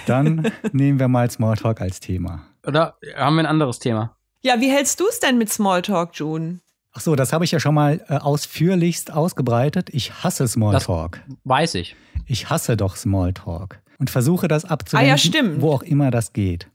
Dann 0.06 0.52
nehmen 0.74 1.00
wir 1.00 1.08
mal 1.08 1.32
Smalltalk 1.32 1.80
als 1.80 2.02
Thema. 2.02 2.46
Oder 2.68 2.98
haben 3.16 3.36
wir 3.36 3.44
ein 3.44 3.46
anderes 3.46 3.80
Thema? 3.80 4.18
Ja, 4.42 4.60
wie 4.60 4.70
hältst 4.70 5.00
du 5.00 5.08
es 5.08 5.20
denn 5.20 5.38
mit 5.38 5.50
Smalltalk, 5.50 6.12
June? 6.14 6.60
Ach 6.92 7.02
so, 7.02 7.16
das 7.16 7.34
habe 7.34 7.46
ich 7.46 7.52
ja 7.52 7.60
schon 7.60 7.76
mal 7.76 8.04
äh, 8.08 8.16
ausführlichst 8.16 9.14
ausgebreitet. 9.14 9.90
Ich 9.92 10.24
hasse 10.24 10.48
Smalltalk. 10.48 11.22
Das 11.28 11.38
weiß 11.44 11.76
ich. 11.76 11.96
Ich 12.26 12.50
hasse 12.50 12.78
doch 12.78 12.96
Smalltalk 12.96 13.82
und 14.00 14.10
versuche 14.10 14.48
das 14.48 14.66
abzuwenden, 14.66 15.10
ah, 15.10 15.12
ja, 15.14 15.18
stimmt. 15.18 15.62
wo 15.62 15.72
auch 15.72 15.84
immer 15.84 16.10
das 16.10 16.34
geht. 16.34 16.68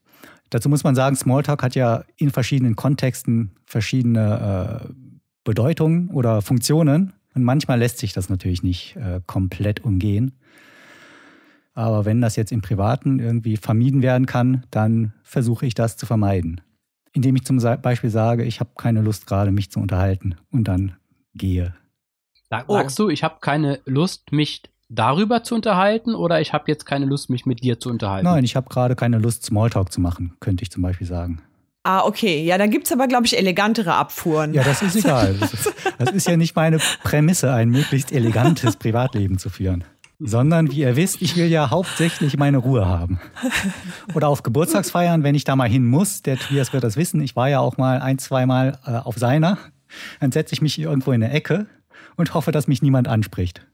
Dazu 0.51 0.69
muss 0.69 0.85
man 0.85 0.95
sagen, 0.95 1.17
Smalltalk 1.17 1.63
hat 1.63 1.75
ja 1.75 2.05
in 2.17 2.31
verschiedenen 2.31 2.77
Kontexten 2.77 3.57
verschiedene 3.67 4.85
äh, 4.85 4.93
Bedeutungen 5.43 6.11
oder 6.11 6.43
Funktionen. 6.43 7.13
Und 7.35 7.43
manchmal 7.43 7.81
lässt 7.81 7.99
sich 7.99 8.13
das 8.13 8.29
natürlich 8.29 8.63
nicht 8.63 8.95
äh, 8.97 9.21
komplett 9.27 9.85
umgehen. 9.85 10.39
Aber 11.75 12.05
wenn 12.05 12.21
das 12.21 12.37
jetzt 12.37 12.53
im 12.53 12.63
Privaten 12.63 13.19
irgendwie 13.19 13.57
vermieden 13.57 14.01
werden 14.03 14.27
kann, 14.27 14.65
dann 14.71 15.13
versuche 15.25 15.67
ich 15.67 15.75
das 15.75 15.97
zu 15.97 16.07
vermeiden. 16.07 16.61
Indem 17.15 17.37
ich 17.37 17.45
zum 17.45 17.59
Beispiel 17.81 18.11
sage, 18.11 18.45
ich 18.45 18.61
habe 18.61 18.71
keine 18.77 19.01
Lust 19.01 19.27
gerade, 19.27 19.51
mich 19.51 19.71
zu 19.71 19.81
unterhalten 19.81 20.37
und 20.51 20.69
dann 20.69 20.97
gehe. 21.35 21.75
Sag, 22.51 22.65
oh. 22.69 22.75
Sagst 22.75 22.99
du, 22.99 23.09
ich 23.09 23.25
habe 23.25 23.37
keine 23.41 23.81
Lust, 23.87 24.33
mich 24.33 24.63
darüber 24.89 25.43
zu 25.43 25.55
unterhalten 25.55 26.15
oder 26.15 26.41
ich 26.41 26.53
habe 26.53 26.65
jetzt 26.69 26.85
keine 26.85 27.07
Lust, 27.07 27.31
mich 27.31 27.47
mit 27.47 27.63
dir 27.63 27.81
zu 27.81 27.89
unterhalten? 27.89 28.27
Nein, 28.27 28.45
ich 28.45 28.57
habe 28.57 28.69
gerade 28.69 28.97
keine 28.97 29.19
Lust, 29.19 29.45
Smalltalk 29.45 29.93
zu 29.93 30.01
machen, 30.01 30.37
könnte 30.41 30.63
ich 30.63 30.71
zum 30.71 30.83
Beispiel 30.83 31.07
sagen. 31.07 31.41
Ah, 31.85 32.05
okay. 32.05 32.43
Ja, 32.43 32.57
dann 32.57 32.71
gibt 32.71 32.87
es 32.87 32.93
aber, 32.93 33.07
glaube 33.09 33.27
ich, 33.27 33.37
elegantere 33.37 33.95
Abfuhren. 33.95 34.55
Ja, 34.55 34.63
das 34.63 34.81
ist 34.83 34.97
egal. 34.97 35.35
Das 35.39 35.53
ist, 35.53 35.73
das 35.99 36.11
ist 36.13 36.27
ja 36.27 36.37
nicht 36.37 36.57
meine 36.57 36.79
Prämisse, 37.03 37.53
ein 37.53 37.69
möglichst 37.69 38.11
elegantes 38.11 38.77
Privatleben 38.79 39.39
zu 39.39 39.51
führen. 39.51 39.85
Sondern, 40.19 40.71
wie 40.71 40.81
ihr 40.81 40.97
wisst, 40.97 41.21
ich 41.23 41.37
will 41.37 41.47
ja 41.47 41.71
hauptsächlich 41.71 42.37
meine 42.37 42.59
Ruhe 42.59 42.87
haben. 42.87 43.19
Oder 44.15 44.29
auf 44.29 44.43
Geburtstagsfeiern, 44.43 45.23
wenn 45.23 45.35
ich 45.35 45.45
da 45.45 45.57
mal 45.57 45.69
hin 45.69 45.87
muss, 45.87 46.23
der 46.23 46.39
Tobias 46.39 46.73
wird 46.73 46.85
das 46.85 46.97
wissen, 46.97 47.21
ich 47.21 47.35
war 47.37 47.49
ja 47.49 47.61
auch 47.61 47.77
mal 47.77 48.01
ein, 48.01 48.19
zweimal 48.19 48.79
äh, 48.87 48.93
auf 48.93 49.17
seiner, 49.17 49.59
dann 50.21 50.33
setze 50.33 50.55
ich 50.55 50.63
mich 50.63 50.79
irgendwo 50.79 51.13
in 51.13 51.23
eine 51.23 51.33
Ecke 51.33 51.67
und 52.17 52.35
hoffe, 52.35 52.53
dass 52.53 52.69
mich 52.69 52.81
niemand 52.81 53.09
anspricht. 53.09 53.67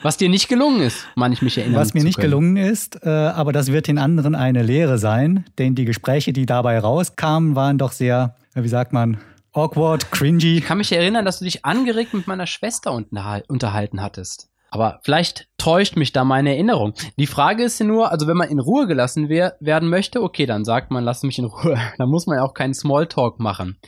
Was 0.00 0.16
dir 0.16 0.28
nicht 0.28 0.48
gelungen 0.48 0.80
ist, 0.80 1.08
meine 1.16 1.34
ich 1.34 1.42
mich 1.42 1.58
erinnern. 1.58 1.80
Was 1.80 1.92
mir 1.92 2.04
nicht 2.04 2.20
gelungen 2.20 2.56
ist, 2.56 3.04
äh, 3.04 3.08
aber 3.08 3.52
das 3.52 3.72
wird 3.72 3.88
den 3.88 3.98
anderen 3.98 4.36
eine 4.36 4.62
Lehre 4.62 4.96
sein, 4.96 5.44
denn 5.58 5.74
die 5.74 5.84
Gespräche, 5.84 6.32
die 6.32 6.46
dabei 6.46 6.78
rauskamen, 6.78 7.56
waren 7.56 7.78
doch 7.78 7.90
sehr, 7.90 8.36
wie 8.54 8.68
sagt 8.68 8.92
man, 8.92 9.18
awkward, 9.58 10.10
cringy. 10.12 10.58
Ich 10.58 10.64
kann 10.64 10.78
mich 10.78 10.92
erinnern, 10.92 11.24
dass 11.24 11.40
du 11.40 11.44
dich 11.44 11.64
angeregt 11.64 12.14
mit 12.14 12.26
meiner 12.26 12.46
Schwester 12.46 12.92
unterhalten 12.92 14.00
hattest. 14.00 14.48
Aber 14.70 15.00
vielleicht 15.02 15.48
täuscht 15.56 15.96
mich 15.96 16.12
da 16.12 16.24
meine 16.24 16.50
Erinnerung. 16.50 16.92
Die 17.18 17.26
Frage 17.26 17.64
ist 17.64 17.80
ja 17.80 17.86
nur, 17.86 18.12
also 18.12 18.26
wenn 18.26 18.36
man 18.36 18.50
in 18.50 18.60
Ruhe 18.60 18.86
gelassen 18.86 19.28
wer 19.28 19.56
werden 19.60 19.88
möchte, 19.88 20.22
okay, 20.22 20.46
dann 20.46 20.64
sagt 20.64 20.90
man, 20.90 21.04
lass 21.04 21.22
mich 21.22 21.38
in 21.38 21.46
Ruhe. 21.46 21.78
Dann 21.98 22.10
muss 22.10 22.26
man 22.26 22.36
ja 22.36 22.44
auch 22.44 22.54
keinen 22.54 22.74
Smalltalk 22.74 23.40
machen. 23.40 23.78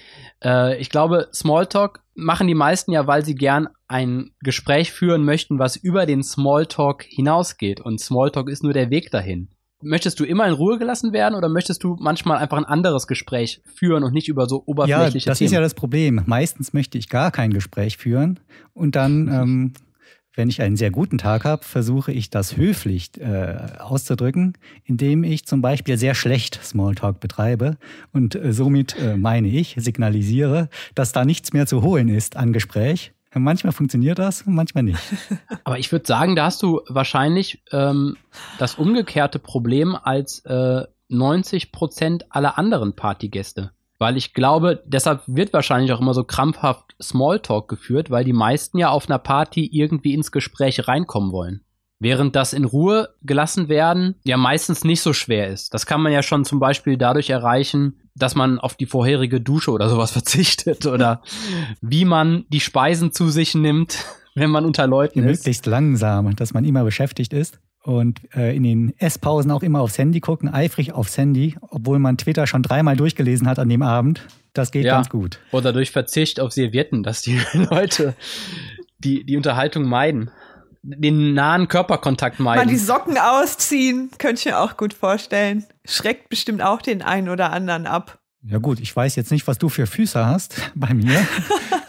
Äh, 0.42 0.78
ich 0.80 0.88
glaube, 0.88 1.28
Smalltalk 1.34 2.00
machen 2.14 2.46
die 2.46 2.54
meisten 2.54 2.92
ja, 2.92 3.06
weil 3.06 3.24
sie 3.24 3.34
gern 3.34 3.68
ein 3.88 4.30
Gespräch 4.40 4.92
führen 4.92 5.24
möchten, 5.24 5.58
was 5.58 5.76
über 5.76 6.06
den 6.06 6.22
Smalltalk 6.22 7.04
hinausgeht. 7.04 7.80
Und 7.80 8.00
Smalltalk 8.00 8.48
ist 8.48 8.62
nur 8.62 8.72
der 8.72 8.90
Weg 8.90 9.10
dahin. 9.10 9.50
Möchtest 9.82 10.20
du 10.20 10.24
immer 10.24 10.46
in 10.46 10.52
Ruhe 10.52 10.78
gelassen 10.78 11.12
werden 11.12 11.34
oder 11.34 11.48
möchtest 11.48 11.82
du 11.82 11.96
manchmal 11.98 12.38
einfach 12.38 12.58
ein 12.58 12.64
anderes 12.64 13.06
Gespräch 13.06 13.62
führen 13.64 14.04
und 14.04 14.12
nicht 14.12 14.28
über 14.28 14.46
so 14.46 14.62
oberflächliche 14.66 15.26
Ja, 15.26 15.30
das 15.30 15.38
Themen? 15.38 15.46
ist 15.46 15.52
ja 15.52 15.60
das 15.60 15.74
Problem. 15.74 16.22
Meistens 16.26 16.72
möchte 16.72 16.98
ich 16.98 17.08
gar 17.08 17.30
kein 17.30 17.52
Gespräch 17.52 17.96
führen 17.96 18.40
und 18.74 18.94
dann 18.96 19.28
ähm, 19.32 19.72
wenn 20.34 20.48
ich 20.48 20.62
einen 20.62 20.76
sehr 20.76 20.90
guten 20.90 21.18
Tag 21.18 21.44
habe, 21.44 21.64
versuche 21.64 22.12
ich 22.12 22.30
das 22.30 22.56
höflich 22.56 23.10
äh, 23.20 23.56
auszudrücken, 23.78 24.54
indem 24.84 25.24
ich 25.24 25.44
zum 25.44 25.60
Beispiel 25.60 25.98
sehr 25.98 26.14
schlecht 26.14 26.60
Smalltalk 26.62 27.20
betreibe 27.20 27.76
und 28.12 28.36
äh, 28.36 28.52
somit 28.52 28.96
äh, 28.98 29.16
meine 29.16 29.48
ich, 29.48 29.74
signalisiere, 29.78 30.68
dass 30.94 31.12
da 31.12 31.24
nichts 31.24 31.52
mehr 31.52 31.66
zu 31.66 31.82
holen 31.82 32.08
ist 32.08 32.36
an 32.36 32.52
Gespräch. 32.52 33.12
Manchmal 33.32 33.72
funktioniert 33.72 34.18
das, 34.18 34.44
manchmal 34.46 34.82
nicht. 34.82 34.98
Aber 35.64 35.78
ich 35.78 35.92
würde 35.92 36.06
sagen, 36.06 36.34
da 36.34 36.46
hast 36.46 36.62
du 36.62 36.80
wahrscheinlich 36.88 37.62
ähm, 37.70 38.16
das 38.58 38.74
umgekehrte 38.74 39.38
Problem 39.38 39.96
als 39.96 40.40
äh, 40.40 40.84
90 41.08 41.70
Prozent 41.70 42.26
aller 42.30 42.58
anderen 42.58 42.94
Partygäste. 42.96 43.70
Weil 43.98 44.16
ich 44.16 44.32
glaube, 44.32 44.82
deshalb 44.86 45.22
wird 45.26 45.52
wahrscheinlich 45.52 45.92
auch 45.92 46.00
immer 46.00 46.14
so 46.14 46.24
krampfhaft 46.24 46.96
Smalltalk 47.00 47.68
geführt, 47.68 48.10
weil 48.10 48.24
die 48.24 48.32
meisten 48.32 48.78
ja 48.78 48.88
auf 48.88 49.08
einer 49.08 49.18
Party 49.18 49.68
irgendwie 49.70 50.14
ins 50.14 50.32
Gespräch 50.32 50.88
reinkommen 50.88 51.32
wollen. 51.32 51.62
Während 52.00 52.34
das 52.34 52.54
in 52.54 52.64
Ruhe 52.64 53.10
gelassen 53.22 53.68
werden 53.68 54.14
ja 54.24 54.38
meistens 54.38 54.84
nicht 54.84 55.02
so 55.02 55.12
schwer 55.12 55.48
ist. 55.48 55.74
Das 55.74 55.84
kann 55.84 56.00
man 56.00 56.12
ja 56.12 56.22
schon 56.22 56.46
zum 56.46 56.58
Beispiel 56.58 56.96
dadurch 56.96 57.28
erreichen, 57.28 58.00
dass 58.16 58.34
man 58.34 58.58
auf 58.58 58.74
die 58.74 58.86
vorherige 58.86 59.40
Dusche 59.40 59.70
oder 59.70 59.88
sowas 59.90 60.10
verzichtet 60.12 60.86
oder 60.86 61.22
wie 61.82 62.06
man 62.06 62.46
die 62.48 62.60
Speisen 62.60 63.12
zu 63.12 63.28
sich 63.28 63.54
nimmt, 63.54 64.04
wenn 64.34 64.50
man 64.50 64.64
unter 64.64 64.86
Leuten 64.86 65.20
ist. 65.20 65.40
Möglichst 65.40 65.66
langsam, 65.66 66.34
dass 66.36 66.54
man 66.54 66.64
immer 66.64 66.84
beschäftigt 66.84 67.34
ist 67.34 67.58
und 67.82 68.20
äh, 68.34 68.56
in 68.56 68.62
den 68.62 68.94
Esspausen 68.98 69.50
auch 69.50 69.62
immer 69.62 69.80
aufs 69.80 69.98
Handy 69.98 70.20
gucken, 70.20 70.48
eifrig 70.48 70.92
aufs 70.92 71.18
Handy, 71.18 71.56
obwohl 71.60 71.98
man 71.98 72.16
Twitter 72.16 72.46
schon 72.46 72.62
dreimal 72.62 72.96
durchgelesen 72.96 73.46
hat 73.46 73.58
an 73.58 73.68
dem 73.68 73.82
Abend. 73.82 74.26
Das 74.52 74.70
geht 74.70 74.84
ja. 74.84 74.94
ganz 74.94 75.08
gut. 75.08 75.38
Oder 75.52 75.72
durch 75.72 75.90
Verzicht 75.90 76.40
auf 76.40 76.52
Servietten, 76.52 77.02
dass 77.02 77.22
die 77.22 77.38
Leute 77.52 78.14
die, 78.98 79.24
die 79.24 79.36
Unterhaltung 79.36 79.84
meiden. 79.84 80.30
Den 80.82 81.34
nahen 81.34 81.68
Körperkontakt 81.68 82.40
meiden. 82.40 82.64
Mal 82.64 82.70
die 82.70 82.78
Socken 82.78 83.18
ausziehen, 83.18 84.10
könnte 84.18 84.40
ich 84.40 84.46
mir 84.46 84.58
auch 84.58 84.76
gut 84.76 84.94
vorstellen. 84.94 85.66
Schreckt 85.84 86.30
bestimmt 86.30 86.62
auch 86.62 86.80
den 86.80 87.02
einen 87.02 87.28
oder 87.28 87.52
anderen 87.52 87.86
ab. 87.86 88.18
Ja 88.42 88.58
gut, 88.58 88.80
ich 88.80 88.94
weiß 88.94 89.16
jetzt 89.16 89.30
nicht, 89.30 89.46
was 89.46 89.58
du 89.58 89.68
für 89.68 89.86
Füße 89.86 90.24
hast. 90.24 90.56
Bei 90.74 90.94
mir 90.94 91.26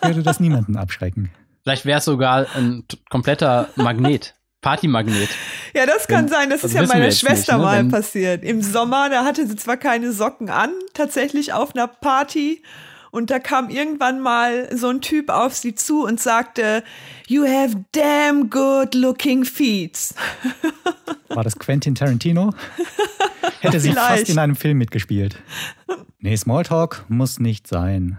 würde 0.02 0.24
das 0.24 0.40
niemanden 0.42 0.76
abschrecken. 0.76 1.32
Vielleicht 1.64 1.86
wäre 1.86 2.00
es 2.00 2.06
sogar 2.06 2.48
ein 2.56 2.84
kompletter 3.10 3.70
Magnet. 3.76 4.36
Partymagnet. 4.62 5.30
Ja, 5.74 5.88
das 5.88 6.08
kann 6.08 6.26
wenn, 6.26 6.32
sein. 6.32 6.50
Das, 6.52 6.62
das 6.62 6.72
ist 6.72 6.80
ja 6.80 6.86
meiner 6.86 7.12
Schwester 7.12 7.54
nicht, 7.54 7.62
ne? 7.62 7.66
mal 7.66 7.80
wenn, 7.80 7.90
passiert. 7.90 8.44
Im 8.44 8.62
Sommer, 8.62 9.10
da 9.10 9.26
hatte 9.26 9.48
sie 9.48 9.56
zwar 9.56 9.78
keine 9.78 10.12
Socken 10.12 10.50
an, 10.50 10.70
tatsächlich 10.94 11.54
auf 11.54 11.74
einer 11.74 11.88
Party. 11.88 12.62
Und 13.12 13.30
da 13.30 13.40
kam 13.40 13.70
irgendwann 13.70 14.22
mal 14.22 14.76
so 14.76 14.88
ein 14.88 15.02
Typ 15.02 15.30
auf 15.30 15.56
sie 15.56 15.76
zu 15.76 16.06
und 16.06 16.20
sagte, 16.20 16.84
You 17.28 17.46
have 17.46 17.86
damn 17.92 18.50
good 18.50 18.96
looking 18.96 19.44
feet. 19.44 20.14
War 21.30 21.44
das 21.44 21.60
Quentin 21.60 21.96
Tarantino? 21.96 22.54
Hätte 23.60 23.80
sie 23.80 23.92
Vielleicht. 23.92 24.20
fast 24.20 24.30
in 24.30 24.40
einem 24.40 24.56
Film 24.56 24.78
mitgespielt. 24.78 25.42
Nee, 26.20 26.36
Smalltalk 26.36 27.06
muss 27.10 27.40
nicht 27.40 27.68
sein. 27.68 28.18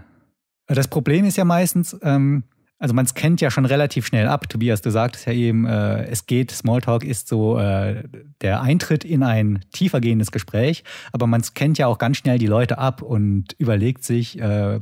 Das 0.67 0.87
Problem 0.87 1.25
ist 1.25 1.37
ja 1.37 1.45
meistens, 1.45 1.97
ähm, 2.01 2.43
also 2.83 2.93
man 2.93 3.05
kennt 3.05 3.39
ja 3.39 3.49
schon 3.49 3.63
relativ 3.63 4.05
schnell 4.05 4.27
ab. 4.27 4.49
Tobias, 4.49 4.81
du 4.81 4.89
sagtest 4.91 5.25
ja 5.25 5.31
eben, 5.31 5.65
äh, 5.65 6.03
es 6.07 6.25
geht, 6.25 6.51
Smalltalk 6.51 7.05
ist 7.05 7.29
so 7.29 7.57
äh, 7.57 8.03
der 8.41 8.61
Eintritt 8.61 9.05
in 9.05 9.23
ein 9.23 9.63
tiefergehendes 9.71 10.33
Gespräch, 10.33 10.83
aber 11.13 11.25
man 11.25 11.41
kennt 11.53 11.77
ja 11.77 11.87
auch 11.87 11.97
ganz 11.97 12.17
schnell 12.17 12.37
die 12.39 12.45
Leute 12.45 12.79
ab 12.79 13.01
und 13.01 13.55
überlegt 13.57 14.03
sich, 14.03 14.37
äh, 14.37 14.81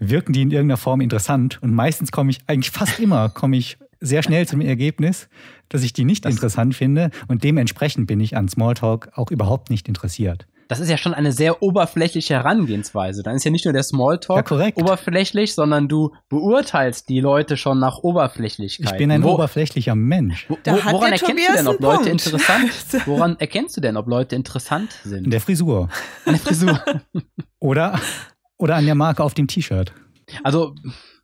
wirken 0.00 0.32
die 0.32 0.42
in 0.42 0.50
irgendeiner 0.50 0.76
Form 0.76 1.00
interessant. 1.00 1.60
Und 1.62 1.72
meistens 1.72 2.10
komme 2.10 2.32
ich, 2.32 2.40
eigentlich 2.48 2.72
fast 2.72 2.98
immer, 2.98 3.28
komme 3.28 3.56
ich 3.56 3.78
sehr 4.00 4.24
schnell 4.24 4.48
zum 4.48 4.60
Ergebnis, 4.60 5.28
dass 5.68 5.84
ich 5.84 5.92
die 5.92 6.04
nicht 6.04 6.24
das 6.24 6.34
interessant 6.34 6.74
finde. 6.74 7.12
Und 7.28 7.44
dementsprechend 7.44 8.08
bin 8.08 8.18
ich 8.18 8.36
an 8.36 8.48
Smalltalk 8.48 9.10
auch 9.14 9.30
überhaupt 9.30 9.70
nicht 9.70 9.86
interessiert. 9.86 10.48
Das 10.68 10.80
ist 10.80 10.90
ja 10.90 10.98
schon 10.98 11.14
eine 11.14 11.32
sehr 11.32 11.62
oberflächliche 11.62 12.34
Herangehensweise. 12.34 13.22
Dann 13.22 13.34
ist 13.34 13.44
ja 13.44 13.50
nicht 13.50 13.64
nur 13.64 13.72
der 13.72 13.82
Smalltalk 13.82 14.50
ja, 14.50 14.70
oberflächlich, 14.76 15.54
sondern 15.54 15.88
du 15.88 16.14
beurteilst 16.28 17.08
die 17.08 17.20
Leute 17.20 17.56
schon 17.56 17.78
nach 17.78 17.98
Oberflächlichkeit. 17.98 18.92
Ich 18.92 18.98
bin 18.98 19.10
ein 19.10 19.22
wo, 19.22 19.32
oberflächlicher 19.32 19.94
Mensch. 19.94 20.46
Wo, 20.48 20.58
woran 20.62 21.12
erkennst 21.12 21.48
du 21.48 21.54
denn, 21.54 21.66
ob 21.68 21.80
Leute 21.80 21.96
Punkt. 21.96 22.08
interessant? 22.08 22.70
Woran 23.06 23.36
erkennst 23.38 23.76
du 23.76 23.80
denn, 23.80 23.96
ob 23.96 24.08
Leute 24.08 24.36
interessant 24.36 24.92
sind? 25.04 25.24
In 25.24 25.30
der 25.30 25.40
Frisur. 25.40 25.88
An 26.26 26.34
der 26.34 26.40
Frisur. 26.40 26.82
oder, 27.60 27.98
oder 28.58 28.76
an 28.76 28.84
der 28.84 28.94
Marke 28.94 29.24
auf 29.24 29.34
dem 29.34 29.46
T-Shirt. 29.46 29.92
Also 30.42 30.74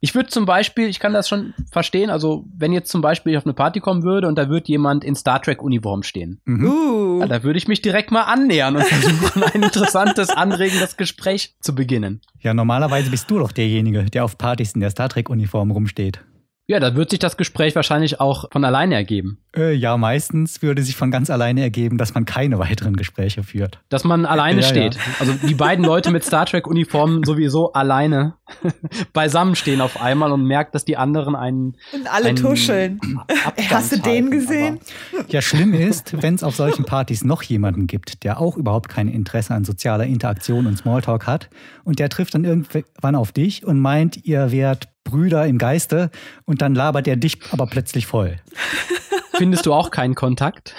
ich 0.01 0.15
würde 0.15 0.29
zum 0.29 0.45
Beispiel, 0.45 0.87
ich 0.89 1.01
kann 1.01 1.15
das 1.15 1.29
schon 1.29 1.55
verstehen, 1.71 2.11
also 2.11 2.45
wenn 2.55 2.73
jetzt 2.73 2.91
zum 2.91 3.01
Beispiel 3.01 3.33
ich 3.33 3.39
auf 3.39 3.47
eine 3.47 3.55
Party 3.55 3.81
kommen 3.81 4.03
würde 4.03 4.29
und 4.29 4.37
da 4.37 4.51
wird 4.51 4.69
jemand 4.69 5.03
in 5.03 5.15
Star 5.15 5.41
Trek 5.41 5.63
Uniform 5.63 6.03
stehen, 6.03 6.41
mhm. 6.45 6.67
Uh. 6.67 7.21
ja, 7.21 7.27
da 7.27 7.43
würde 7.43 7.57
ich 7.57 7.69
mich 7.69 7.81
direkt 7.81 8.11
mal 8.11 8.23
annähern 8.23 8.77
und 8.77 8.85
versuchen, 8.85 9.43
ein 9.43 9.63
interessantes, 9.63 10.29
anregendes 10.29 10.97
Gespräch 10.97 11.55
zu 11.61 11.75
beginnen. 11.75 12.21
Ja, 12.41 12.53
normalerweise 12.53 13.11
bist 13.11 13.31
du 13.31 13.39
doch 13.39 13.53
derjenige, 13.53 14.05
der 14.05 14.25
auf 14.25 14.37
Partys 14.37 14.73
in 14.73 14.81
der 14.81 14.91
Star 14.91 15.09
Trek 15.09 15.31
Uniform 15.31 15.71
rumsteht. 15.71 16.21
Ja, 16.67 16.81
da 16.81 16.97
wird 16.97 17.11
sich 17.11 17.19
das 17.19 17.37
Gespräch 17.37 17.77
wahrscheinlich 17.77 18.21
auch 18.21 18.51
von 18.51 18.65
alleine 18.65 18.95
ergeben. 18.95 19.37
Äh, 19.55 19.75
ja, 19.75 19.99
meistens 19.99 20.63
würde 20.63 20.83
sich 20.83 20.97
von 20.97 21.11
ganz 21.11 21.29
alleine 21.29 21.61
ergeben, 21.61 21.99
dass 21.99 22.15
man 22.15 22.25
keine 22.25 22.59
weiteren 22.59 22.97
Gespräche 22.97 23.43
führt. 23.43 23.81
Dass 23.91 24.03
man 24.05 24.25
alleine 24.25 24.63
ja, 24.63 24.67
steht. 24.67 24.95
Ja. 24.95 25.01
Also 25.21 25.35
die 25.47 25.55
beiden 25.55 25.85
Leute 25.85 26.11
mit 26.11 26.25
Star 26.25 26.47
Trek-Uniformen 26.47 27.23
sowieso 27.27 27.75
alleine 27.75 28.37
beisammen 29.13 29.57
stehen 29.57 29.83
auf 29.83 30.01
einmal 30.01 30.33
und 30.33 30.45
merkt, 30.45 30.75
dass 30.75 30.87
die 30.87 30.97
anderen 30.97 31.37
einen. 31.37 31.77
Und 31.93 32.11
alle 32.11 32.29
einen 32.29 32.37
tuscheln. 32.37 32.99
Hast 33.69 33.93
du 33.93 33.99
den 34.01 34.31
gesehen? 34.31 34.79
Aber 35.13 35.29
ja, 35.29 35.43
schlimm 35.43 35.75
ist, 35.75 36.23
wenn 36.23 36.35
es 36.35 36.43
auf 36.43 36.57
solchen 36.57 36.87
Partys 36.87 37.25
noch 37.25 37.43
jemanden 37.43 37.87
gibt, 37.87 38.25
der 38.25 38.41
auch 38.41 38.57
überhaupt 38.57 38.89
kein 38.89 39.09
Interesse 39.09 39.55
an 39.55 39.65
sozialer 39.65 40.07
Interaktion 40.07 40.67
und 40.67 40.79
Smalltalk 40.79 41.27
hat 41.27 41.51
und 41.85 41.99
der 41.99 42.09
trifft 42.09 42.35
dann 42.35 42.45
irgendwann 42.45 43.17
auf 43.17 43.33
dich 43.33 43.67
und 43.67 43.79
meint, 43.81 44.25
ihr 44.25 44.51
wärt 44.51 44.89
Brüder 45.05 45.47
im 45.47 45.59
Geiste 45.59 46.11
und 46.45 46.63
dann 46.63 46.75
labert 46.75 47.07
er 47.07 47.17
dich 47.17 47.39
aber 47.51 47.67
plötzlich 47.67 48.07
voll. 48.07 48.37
Findest 49.37 49.67
du 49.67 49.73
auch 49.73 49.91
keinen 49.91 50.15
Kontakt? 50.15 50.75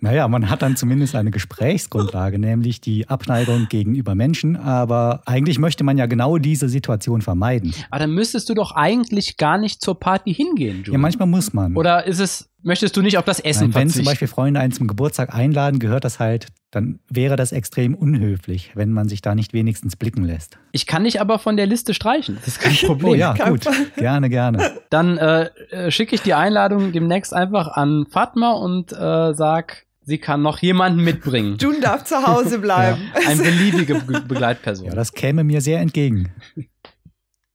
Naja, 0.00 0.28
man 0.28 0.50
hat 0.50 0.60
dann 0.60 0.76
zumindest 0.76 1.14
eine 1.14 1.30
Gesprächsgrundlage, 1.30 2.38
nämlich 2.38 2.82
die 2.82 3.08
Abneigung 3.08 3.68
gegenüber 3.70 4.14
Menschen. 4.14 4.56
Aber 4.56 5.22
eigentlich 5.24 5.58
möchte 5.58 5.82
man 5.82 5.96
ja 5.96 6.04
genau 6.04 6.36
diese 6.36 6.68
Situation 6.68 7.22
vermeiden. 7.22 7.74
Aber 7.90 8.00
dann 8.00 8.10
müsstest 8.10 8.50
du 8.50 8.54
doch 8.54 8.72
eigentlich 8.72 9.38
gar 9.38 9.56
nicht 9.56 9.80
zur 9.80 9.98
Party 9.98 10.34
hingehen, 10.34 10.78
Jules. 10.78 10.92
Ja, 10.92 10.98
manchmal 10.98 11.26
muss 11.26 11.54
man. 11.54 11.74
Oder 11.74 12.04
ist 12.04 12.20
es, 12.20 12.50
möchtest 12.64 12.96
du 12.96 13.02
nicht 13.02 13.18
auf 13.18 13.24
das 13.24 13.40
Essen 13.40 13.70
Nein, 13.70 13.74
Wenn 13.74 13.90
zum 13.90 14.04
Beispiel 14.04 14.28
Freunde 14.28 14.60
einen 14.60 14.72
zum 14.72 14.88
Geburtstag 14.88 15.34
einladen, 15.34 15.78
gehört 15.78 16.04
das 16.04 16.18
halt, 16.18 16.46
dann 16.70 16.98
wäre 17.08 17.36
das 17.36 17.52
extrem 17.52 17.94
unhöflich, 17.94 18.72
wenn 18.74 18.90
man 18.90 19.08
sich 19.08 19.22
da 19.22 19.34
nicht 19.34 19.52
wenigstens 19.52 19.96
blicken 19.96 20.24
lässt. 20.24 20.58
Ich 20.72 20.86
kann 20.86 21.04
dich 21.04 21.20
aber 21.20 21.38
von 21.38 21.56
der 21.56 21.66
Liste 21.66 21.94
streichen. 21.94 22.36
Das 22.36 22.48
ist 22.48 22.60
kein 22.60 22.74
Problem. 22.86 23.12
oh 23.12 23.14
ja, 23.14 23.32
gut. 23.34 23.66
Gerne, 23.96 24.28
gerne. 24.28 24.72
Dann 24.90 25.18
äh, 25.18 25.50
äh, 25.70 25.90
schicke 25.90 26.14
ich 26.14 26.22
die 26.22 26.34
Einladung 26.34 26.92
demnächst 26.92 27.32
einfach 27.32 27.68
an 27.68 28.06
Fatma 28.10 28.52
und 28.52 28.92
äh, 28.92 29.34
sag, 29.34 29.86
sie 30.02 30.18
kann 30.18 30.42
noch 30.42 30.58
jemanden 30.58 31.02
mitbringen. 31.04 31.56
June 31.60 31.80
darf 31.80 32.04
zu 32.04 32.26
Hause 32.26 32.58
bleiben. 32.60 33.00
ja, 33.14 33.28
eine 33.28 33.42
beliebige 33.42 33.94
Be 34.00 34.20
Begleitperson. 34.20 34.86
Ja, 34.86 34.94
das 34.94 35.12
käme 35.12 35.44
mir 35.44 35.60
sehr 35.60 35.80
entgegen. 35.80 36.32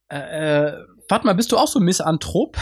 Äh, 0.08 0.68
äh, 0.68 0.72
Fatma, 1.08 1.32
bist 1.32 1.52
du 1.52 1.58
auch 1.58 1.68
so 1.68 1.80
Misanthrop? 1.80 2.56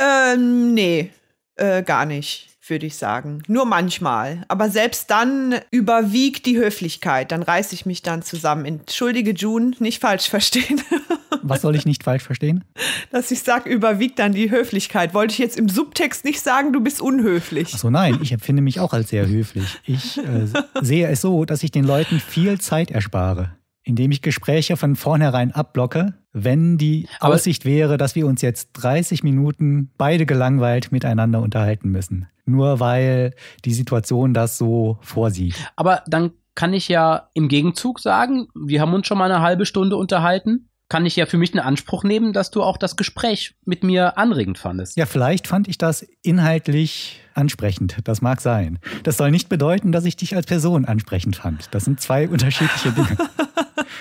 Ähm, 0.00 0.74
nee, 0.74 1.10
äh, 1.58 1.82
gar 1.82 2.06
nicht, 2.06 2.48
würde 2.66 2.86
ich 2.86 2.96
sagen. 2.96 3.42
Nur 3.48 3.64
manchmal. 3.64 4.44
Aber 4.48 4.70
selbst 4.70 5.10
dann 5.10 5.56
überwiegt 5.70 6.46
die 6.46 6.56
Höflichkeit. 6.56 7.32
Dann 7.32 7.42
reiße 7.42 7.74
ich 7.74 7.86
mich 7.86 8.02
dann 8.02 8.22
zusammen. 8.22 8.64
Entschuldige, 8.64 9.32
June, 9.32 9.72
nicht 9.78 10.00
falsch 10.00 10.28
verstehen. 10.28 10.80
Was 11.42 11.62
soll 11.62 11.76
ich 11.76 11.86
nicht 11.86 12.04
falsch 12.04 12.24
verstehen? 12.24 12.64
Dass 13.10 13.30
ich 13.30 13.40
sage, 13.40 13.70
überwiegt 13.70 14.18
dann 14.18 14.32
die 14.32 14.50
Höflichkeit. 14.50 15.14
Wollte 15.14 15.32
ich 15.32 15.38
jetzt 15.38 15.58
im 15.58 15.68
Subtext 15.68 16.24
nicht 16.24 16.40
sagen, 16.40 16.72
du 16.72 16.80
bist 16.80 17.00
unhöflich. 17.00 17.70
Ach 17.74 17.78
so, 17.78 17.90
nein, 17.90 18.18
ich 18.22 18.32
empfinde 18.32 18.62
mich 18.62 18.80
auch 18.80 18.92
als 18.92 19.10
sehr 19.10 19.26
höflich. 19.26 19.78
Ich 19.84 20.18
äh, 20.18 20.46
sehe 20.80 21.08
es 21.08 21.20
so, 21.20 21.44
dass 21.44 21.62
ich 21.62 21.70
den 21.70 21.84
Leuten 21.84 22.20
viel 22.20 22.60
Zeit 22.60 22.90
erspare, 22.90 23.52
indem 23.82 24.10
ich 24.10 24.22
Gespräche 24.22 24.76
von 24.76 24.96
vornherein 24.96 25.52
abblocke, 25.52 26.14
wenn 26.44 26.78
die 26.78 27.08
Aber 27.20 27.34
Aussicht 27.34 27.64
wäre, 27.64 27.96
dass 27.96 28.14
wir 28.14 28.26
uns 28.26 28.42
jetzt 28.42 28.70
30 28.74 29.22
Minuten 29.22 29.90
beide 29.98 30.26
gelangweilt 30.26 30.92
miteinander 30.92 31.40
unterhalten 31.40 31.90
müssen. 31.90 32.28
Nur 32.44 32.80
weil 32.80 33.34
die 33.64 33.74
Situation 33.74 34.34
das 34.34 34.58
so 34.58 34.98
vorsieht. 35.02 35.54
Aber 35.76 36.02
dann 36.06 36.32
kann 36.54 36.72
ich 36.72 36.88
ja 36.88 37.28
im 37.34 37.48
Gegenzug 37.48 38.00
sagen, 38.00 38.48
wir 38.54 38.80
haben 38.80 38.94
uns 38.94 39.06
schon 39.06 39.18
mal 39.18 39.30
eine 39.30 39.42
halbe 39.42 39.66
Stunde 39.66 39.96
unterhalten 39.96 40.68
kann 40.88 41.04
ich 41.04 41.16
ja 41.16 41.26
für 41.26 41.36
mich 41.36 41.52
in 41.52 41.60
Anspruch 41.60 42.02
nehmen, 42.02 42.32
dass 42.32 42.50
du 42.50 42.62
auch 42.62 42.78
das 42.78 42.96
Gespräch 42.96 43.54
mit 43.64 43.84
mir 43.84 44.16
anregend 44.16 44.58
fandest. 44.58 44.96
Ja, 44.96 45.06
vielleicht 45.06 45.46
fand 45.46 45.68
ich 45.68 45.76
das 45.76 46.06
inhaltlich 46.22 47.20
ansprechend. 47.38 47.96
Das 48.04 48.20
mag 48.20 48.40
sein. 48.40 48.78
Das 49.04 49.16
soll 49.16 49.30
nicht 49.30 49.48
bedeuten, 49.48 49.92
dass 49.92 50.04
ich 50.04 50.16
dich 50.16 50.36
als 50.36 50.46
Person 50.46 50.84
ansprechend 50.84 51.36
fand. 51.36 51.68
Das 51.72 51.84
sind 51.84 52.00
zwei 52.00 52.28
unterschiedliche 52.28 52.92
Dinge. 52.92 53.16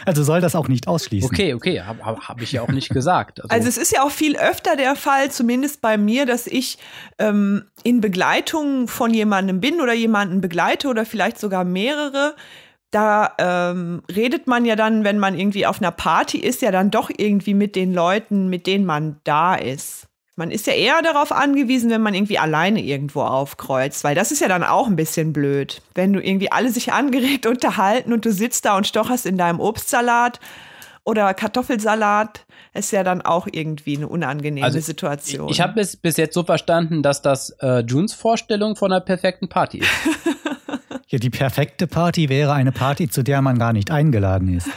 Also 0.05 0.23
soll 0.23 0.41
das 0.41 0.55
auch 0.55 0.67
nicht 0.67 0.87
ausschließen. 0.87 1.29
Okay, 1.29 1.53
okay, 1.53 1.81
habe 1.81 2.01
hab 2.05 2.41
ich 2.41 2.51
ja 2.51 2.61
auch 2.61 2.69
nicht 2.69 2.89
gesagt. 2.89 3.41
Also, 3.41 3.53
also, 3.53 3.67
es 3.67 3.77
ist 3.77 3.91
ja 3.91 4.03
auch 4.03 4.11
viel 4.11 4.37
öfter 4.37 4.75
der 4.75 4.95
Fall, 4.95 5.31
zumindest 5.31 5.81
bei 5.81 5.97
mir, 5.97 6.25
dass 6.25 6.47
ich 6.47 6.77
ähm, 7.19 7.65
in 7.83 7.99
Begleitung 7.99 8.87
von 8.87 9.13
jemandem 9.13 9.59
bin 9.59 9.81
oder 9.81 9.93
jemanden 9.93 10.39
begleite 10.39 10.87
oder 10.87 11.05
vielleicht 11.05 11.39
sogar 11.39 11.63
mehrere 11.63 12.35
da 12.91 13.33
ähm, 13.37 14.01
redet 14.13 14.47
man 14.47 14.63
ja 14.63 14.75
dann, 14.75 15.03
wenn 15.03 15.19
man 15.19 15.37
irgendwie 15.37 15.65
auf 15.65 15.81
einer 15.81 15.91
Party 15.91 16.37
ist, 16.37 16.61
ja 16.61 16.71
dann 16.71 16.89
doch 16.89 17.09
irgendwie 17.15 17.53
mit 17.53 17.75
den 17.75 17.93
Leuten, 17.93 18.49
mit 18.49 18.65
denen 18.65 18.85
man 18.85 19.19
da 19.23 19.55
ist. 19.55 20.07
Man 20.39 20.51
ist 20.51 20.67
ja 20.67 20.73
eher 20.73 21.01
darauf 21.01 21.31
angewiesen, 21.31 21.89
wenn 21.89 22.03
man 22.03 22.13
irgendwie 22.13 22.37
alleine 22.37 22.79
irgendwo 22.79 23.23
aufkreuzt, 23.23 24.03
weil 24.03 24.13
das 24.13 24.31
ist 24.31 24.39
ja 24.39 24.47
dann 24.47 24.63
auch 24.63 24.85
ein 24.85 24.95
bisschen 24.95 25.33
blöd. 25.33 25.81
Wenn 25.95 26.13
du 26.13 26.21
irgendwie 26.21 26.51
alle 26.51 26.69
sich 26.69 26.93
angeregt 26.93 27.45
unterhalten 27.47 28.13
und 28.13 28.23
du 28.23 28.31
sitzt 28.31 28.65
da 28.65 28.77
und 28.77 28.85
stocherst 28.85 29.25
in 29.25 29.39
deinem 29.39 29.59
Obstsalat 29.59 30.39
oder 31.03 31.33
Kartoffelsalat, 31.33 32.45
ist 32.75 32.91
ja 32.91 33.03
dann 33.03 33.23
auch 33.23 33.47
irgendwie 33.51 33.97
eine 33.97 34.07
unangenehme 34.07 34.63
also, 34.63 34.79
Situation. 34.79 35.49
Ich, 35.49 35.55
ich 35.55 35.61
habe 35.61 35.81
es 35.81 35.95
bis 35.95 36.17
jetzt 36.17 36.35
so 36.35 36.43
verstanden, 36.43 37.01
dass 37.01 37.23
das 37.23 37.49
äh, 37.61 37.79
Junes 37.79 38.13
Vorstellung 38.13 38.75
von 38.75 38.91
einer 38.91 39.01
perfekten 39.01 39.49
Party 39.49 39.79
ist. 39.79 39.89
Ja, 41.09 41.19
die 41.19 41.29
perfekte 41.29 41.87
Party 41.87 42.27
wäre 42.27 42.51
eine 42.51 42.73
Party, 42.73 43.09
zu 43.09 43.23
der 43.23 43.41
man 43.41 43.57
gar 43.57 43.71
nicht 43.71 43.91
eingeladen 43.91 44.57
ist. 44.57 44.67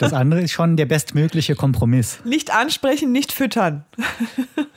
Das 0.00 0.12
andere 0.12 0.42
ist 0.42 0.50
schon 0.50 0.76
der 0.76 0.86
bestmögliche 0.86 1.54
Kompromiss. 1.54 2.18
Nicht 2.24 2.52
ansprechen, 2.52 3.12
nicht 3.12 3.30
füttern. 3.30 3.84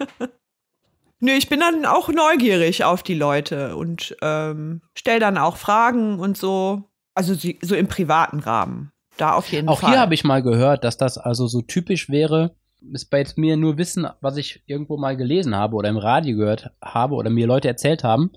Nö, 1.24 1.32
ich 1.32 1.48
bin 1.48 1.62
dann 1.62 1.86
auch 1.86 2.10
neugierig 2.10 2.84
auf 2.84 3.02
die 3.02 3.14
Leute 3.14 3.78
und 3.78 4.14
ähm, 4.22 4.82
stell 4.94 5.22
dann 5.22 5.38
auch 5.38 5.56
Fragen 5.56 6.20
und 6.20 6.38
so. 6.38 6.84
Also 7.14 7.34
so 7.62 7.76
im 7.76 7.88
privaten 7.88 8.40
Rahmen. 8.40 8.92
Da 9.16 9.32
auf 9.32 9.50
jeden 9.50 9.70
auch 9.70 9.80
Fall. 9.80 9.88
Auch 9.88 9.94
hier 9.94 10.02
habe 10.02 10.14
ich 10.16 10.26
mal 10.26 10.44
gehört, 10.44 10.84
dass 10.84 10.98
das 10.98 11.18
also 11.18 11.48
so 11.48 11.62
typisch 11.62 12.10
wäre, 12.10 12.58
ist 12.92 13.10
bei 13.10 13.26
mir 13.38 13.56
nur 13.56 13.78
Wissen, 13.78 14.06
was 14.20 14.36
ich 14.36 14.64
irgendwo 14.66 14.98
mal 14.98 15.16
gelesen 15.16 15.56
habe 15.56 15.78
oder 15.78 15.88
im 15.88 15.96
Radio 15.96 16.36
gehört 16.36 16.72
habe 16.84 17.16
oder 17.16 17.30
mir 17.30 17.48
Leute 17.48 17.70
erzählt 17.70 18.04
haben, 18.04 18.32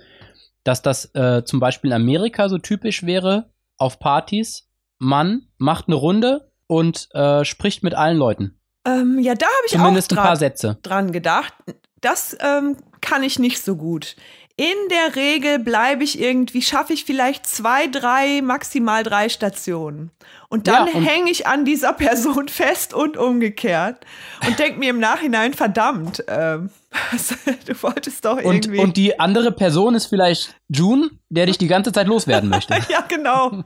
dass 0.63 0.81
das 0.81 1.13
äh, 1.17 1.43
zum 1.45 1.59
Beispiel 1.59 1.91
in 1.91 1.97
Amerika 1.97 2.49
so 2.49 2.59
typisch 2.59 3.05
wäre, 3.05 3.51
auf 3.79 3.99
Partys, 3.99 4.69
man 5.01 5.49
macht 5.59 5.89
eine 5.89 5.97
Runde 5.97 6.53
und 6.69 7.09
äh, 7.15 7.45
spricht 7.45 7.83
mit 7.83 7.95
allen 7.95 8.17
Leuten. 8.17 8.61
Ähm, 8.87 9.19
ja, 9.19 9.35
da 9.35 9.47
habe 9.47 9.67
ich 9.67 9.73
Zumindest 9.73 10.13
auch 10.13 10.19
ein 10.19 10.23
paar 10.23 10.37
Sätze. 10.37 10.79
dran 10.83 11.11
gedacht. 11.11 11.53
Das 12.01 12.37
ähm, 12.41 12.77
kann 13.01 13.23
ich 13.23 13.39
nicht 13.39 13.63
so 13.63 13.77
gut. 13.77 14.17
In 14.57 14.89
der 14.91 15.17
Regel 15.17 15.59
bleibe 15.59 16.03
ich 16.03 16.19
irgendwie, 16.19 16.63
schaffe 16.63 16.95
ich 16.95 17.05
vielleicht 17.05 17.47
zwei, 17.47 17.89
drei, 17.89 18.41
maximal 18.41 19.03
drei 19.03 19.29
Stationen. 19.29 20.11
Und 20.49 20.69
dann 20.69 20.87
ja, 20.87 21.01
hänge 21.01 21.31
ich 21.31 21.47
an 21.47 21.65
dieser 21.65 21.93
Person 21.93 22.49
fest 22.49 22.95
und 22.95 23.17
umgekehrt 23.17 24.05
und 24.47 24.59
denke 24.59 24.79
mir 24.79 24.91
im 24.91 25.01
Nachhinein, 25.01 25.55
verdammt, 25.55 26.23
ähm, 26.29 26.71
du 27.67 27.83
wolltest 27.83 28.25
doch 28.25 28.39
irgendwie. 28.39 28.79
Und, 28.79 28.87
und 28.87 28.97
die 28.97 29.19
andere 29.19 29.53
Person 29.53 29.95
ist 29.95 30.07
vielleicht 30.07 30.55
June, 30.69 31.11
der 31.29 31.47
dich 31.47 31.59
die 31.59 31.67
ganze 31.67 31.93
Zeit 31.93 32.07
loswerden 32.07 32.49
möchte. 32.49 32.75
ja, 32.89 33.01
genau. 33.07 33.65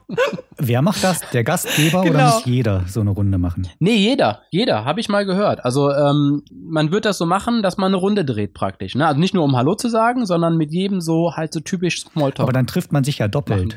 Wer 0.56 0.82
macht 0.82 1.04
das? 1.04 1.20
Der 1.32 1.44
Gastgeber 1.44 2.02
genau. 2.02 2.14
oder 2.14 2.24
muss 2.24 2.44
jeder 2.46 2.84
so 2.88 3.00
eine 3.00 3.10
Runde 3.10 3.38
machen? 3.38 3.68
Nee, 3.78 3.96
jeder. 3.96 4.42
Jeder, 4.50 4.84
habe 4.84 5.00
ich 5.00 5.08
mal 5.08 5.24
gehört. 5.26 5.64
Also 5.64 5.92
ähm, 5.92 6.42
man 6.52 6.90
wird 6.90 7.04
das 7.04 7.18
so 7.18 7.26
machen, 7.26 7.62
dass 7.62 7.76
man 7.76 7.88
eine 7.88 7.96
Runde 7.96 8.24
dreht 8.24 8.54
praktisch. 8.54 8.94
Ne? 8.94 9.06
Also 9.06 9.20
nicht 9.20 9.34
nur 9.34 9.44
um 9.44 9.56
Hallo 9.56 9.74
zu 9.74 9.88
sagen, 9.88 10.26
sondern 10.26 10.56
mit 10.56 10.72
jedem 10.72 11.00
so 11.00 11.36
halt 11.36 11.52
so 11.52 11.60
typisch 11.60 12.02
Smalltalk. 12.02 12.40
Aber 12.40 12.52
dann 12.52 12.66
trifft 12.66 12.92
man 12.92 13.04
sich 13.04 13.18
ja 13.18 13.28
doppelt. 13.28 13.76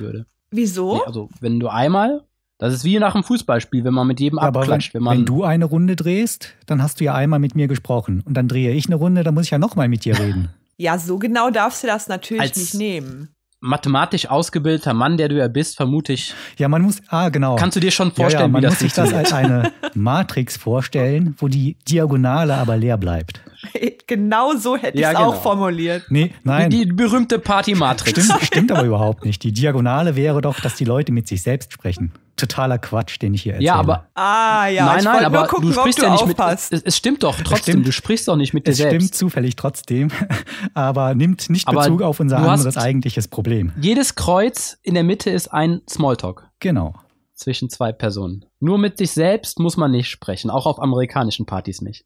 Wieso? 0.52 0.96
Nee, 0.96 1.02
also 1.06 1.30
wenn 1.40 1.60
du 1.60 1.68
einmal 1.68 2.24
Das 2.64 2.74
ist 2.74 2.86
wie 2.86 2.98
nach 2.98 3.14
einem 3.14 3.26
Fußballspiel, 3.26 3.84
wenn 3.84 3.94
man 3.94 4.08
mit 4.08 4.22
jedem 4.22 4.38
Ja, 4.38 4.44
aber 4.44 4.62
wenn, 4.62 4.64
abklatscht. 4.64 4.94
Wenn, 4.94 5.04
man, 5.04 5.18
wenn 5.18 5.26
du 5.26 5.44
eine 5.44 5.66
Runde 5.66 5.98
drehst, 5.98 6.54
dann 6.66 6.82
hast 6.82 7.02
du 7.02 7.04
ja 7.04 7.14
einmal 7.14 7.40
mit 7.40 7.56
mir 7.56 7.68
gesprochen. 7.68 8.24
Und 8.26 8.36
dann 8.36 8.48
drehe 8.48 8.72
ich 8.72 8.86
eine 8.86 8.96
Runde, 8.96 9.24
dann 9.26 9.34
muss 9.34 9.44
ich 9.44 9.52
ja 9.52 9.58
nochmal 9.60 9.90
mit 9.90 10.06
dir 10.06 10.18
reden. 10.18 10.48
Ja, 10.78 10.98
so 10.98 11.20
genau 11.20 11.50
darfst 11.52 11.84
du 11.84 11.88
das 11.88 12.08
natürlich 12.08 12.42
Als- 12.42 12.58
nicht 12.58 12.74
nehmen. 12.74 13.28
mathematisch 13.60 14.28
ausgebildeter 14.30 14.94
Mann, 14.94 15.18
der 15.18 15.28
du 15.30 15.38
ja 15.38 15.48
bist, 15.48 15.76
vermute 15.76 16.14
ich, 16.14 16.34
Ja, 16.58 16.68
man 16.68 16.82
muss, 16.82 17.02
ah, 17.10 17.30
genau. 17.30 17.58
kannst 17.58 17.76
du 17.76 17.80
dir 17.80 17.92
schon 17.92 18.08
ja, 18.10 18.14
vorstellen, 18.16 18.42
ja, 18.44 18.48
man 18.48 18.62
wie 18.62 18.66
das 18.66 18.74
muss 18.74 18.80
sich 18.80 18.94
das 18.94 19.14
als 19.14 19.34
eine 19.34 19.72
Matrix 19.94 20.58
vorstellen, 20.58 21.36
wo 21.38 21.48
die 21.50 21.78
Diagonale 21.88 22.56
aber 22.56 22.76
leer 22.78 22.98
bleibt. 22.98 23.42
genau 24.08 24.56
so 24.56 24.76
hätte 24.78 24.96
ich 24.98 25.02
Ja, 25.02 25.12
es 25.12 25.18
genau. 25.18 25.30
auch 25.30 25.42
formuliert. 25.42 26.04
Nee, 26.10 26.34
nein. 26.44 26.70
Die 26.70 26.86
berühmte 26.86 27.40
Party-Matrix. 27.40 28.26
Stimmt, 28.26 28.42
stimmt 28.46 28.72
aber 28.72 28.84
überhaupt 28.84 29.26
nicht. 29.26 29.44
Die 29.44 29.52
Diagonale 29.52 30.16
wäre 30.16 30.42
doch, 30.42 30.60
dass 30.60 30.76
die 30.76 30.86
Leute 30.86 31.12
mit 31.12 31.28
sich 31.28 31.42
selbst 31.44 31.72
sprechen. 31.74 32.12
Totaler 32.36 32.80
Quatsch, 32.80 33.22
den 33.22 33.36
ich 33.36 33.44
hier 33.44 33.54
erzähle. 33.54 33.68
Ja, 33.68 33.76
aber 33.76 34.08
Ah, 34.16 34.66
ja, 34.68 34.86
nein, 34.88 34.98
ich 35.00 35.04
nein, 35.06 35.14
wollte 35.14 35.26
aber 35.28 35.38
nur 35.40 35.48
gucken, 35.48 35.68
du 35.68 35.74
sprichst 35.74 36.00
ob 36.00 36.04
du 36.06 36.08
ja 36.08 36.12
nicht 36.14 36.24
aufpasst. 36.24 36.72
mit. 36.72 36.82
Es, 36.82 36.88
es 36.88 36.98
stimmt 36.98 37.22
doch 37.24 37.36
trotzdem. 37.38 37.58
stimmt. 37.74 37.88
Du 37.88 37.92
sprichst 37.92 38.28
doch 38.28 38.36
nicht 38.36 38.54
mit 38.54 38.66
dir 38.66 38.72
es 38.72 38.78
stimmt 38.78 38.92
selbst. 38.92 39.16
zufällig 39.16 39.56
trotzdem, 39.56 40.10
aber 40.74 41.14
nimmt 41.16 41.50
nicht 41.50 41.68
Aber 41.68 41.82
Bezug 41.82 42.02
auf 42.02 42.20
unser 42.20 42.38
anderes 42.38 42.76
eigentliches 42.78 43.28
Problem. 43.28 43.72
Jedes 43.80 44.16
Kreuz 44.16 44.78
in 44.82 44.96
der 44.96 45.04
Mitte 45.04 45.30
ist 45.30 45.50
ein 45.54 45.82
Smalltalk 45.88 46.48
Genau. 46.60 46.96
zwischen 47.36 47.70
zwei 47.70 47.92
Personen. 47.92 48.46
Nur 48.60 48.80
mit 48.80 48.98
sich 48.98 49.12
selbst 49.12 49.60
muss 49.60 49.78
man 49.78 49.92
nicht 49.92 50.10
sprechen, 50.10 50.50
auch 50.50 50.66
auf 50.66 50.82
amerikanischen 50.82 51.46
Partys 51.46 51.82
nicht. 51.82 52.04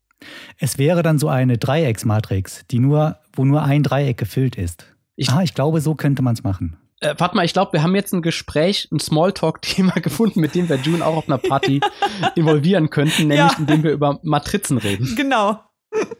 Es 0.57 0.77
wäre 0.77 1.03
dann 1.03 1.19
so 1.19 1.27
eine 1.29 1.57
Dreiecksmatrix, 1.57 2.65
die 2.71 2.79
nur, 2.79 3.17
wo 3.33 3.45
nur 3.45 3.63
ein 3.63 3.83
Dreieck 3.83 4.17
gefüllt 4.17 4.55
ist. 4.55 4.85
Ich- 5.15 5.29
ah, 5.29 5.41
ich 5.43 5.53
glaube, 5.53 5.81
so 5.81 5.95
könnte 5.95 6.21
man 6.21 6.33
es 6.33 6.43
machen. 6.43 6.77
Äh, 6.99 7.13
warte 7.19 7.35
mal, 7.35 7.45
ich 7.45 7.53
glaube, 7.53 7.73
wir 7.73 7.83
haben 7.83 7.93
jetzt 7.95 8.13
ein 8.13 8.23
Gespräch, 8.23 8.87
ein 8.91 8.99
Smalltalk-Thema 8.99 9.91
gefunden, 10.01 10.39
mit 10.41 10.55
dem 10.55 10.67
wir 10.69 10.77
June 10.77 11.05
auch 11.05 11.15
auf 11.17 11.27
einer 11.29 11.37
Party 11.37 11.79
involvieren 12.35 12.89
könnten, 12.89 13.27
nämlich 13.27 13.37
Ja. 13.51 13.55
indem 13.59 13.83
wir 13.83 13.91
über 13.91 14.19
Matrizen 14.23 14.77
reden. 14.79 15.13
Genau. 15.15 15.59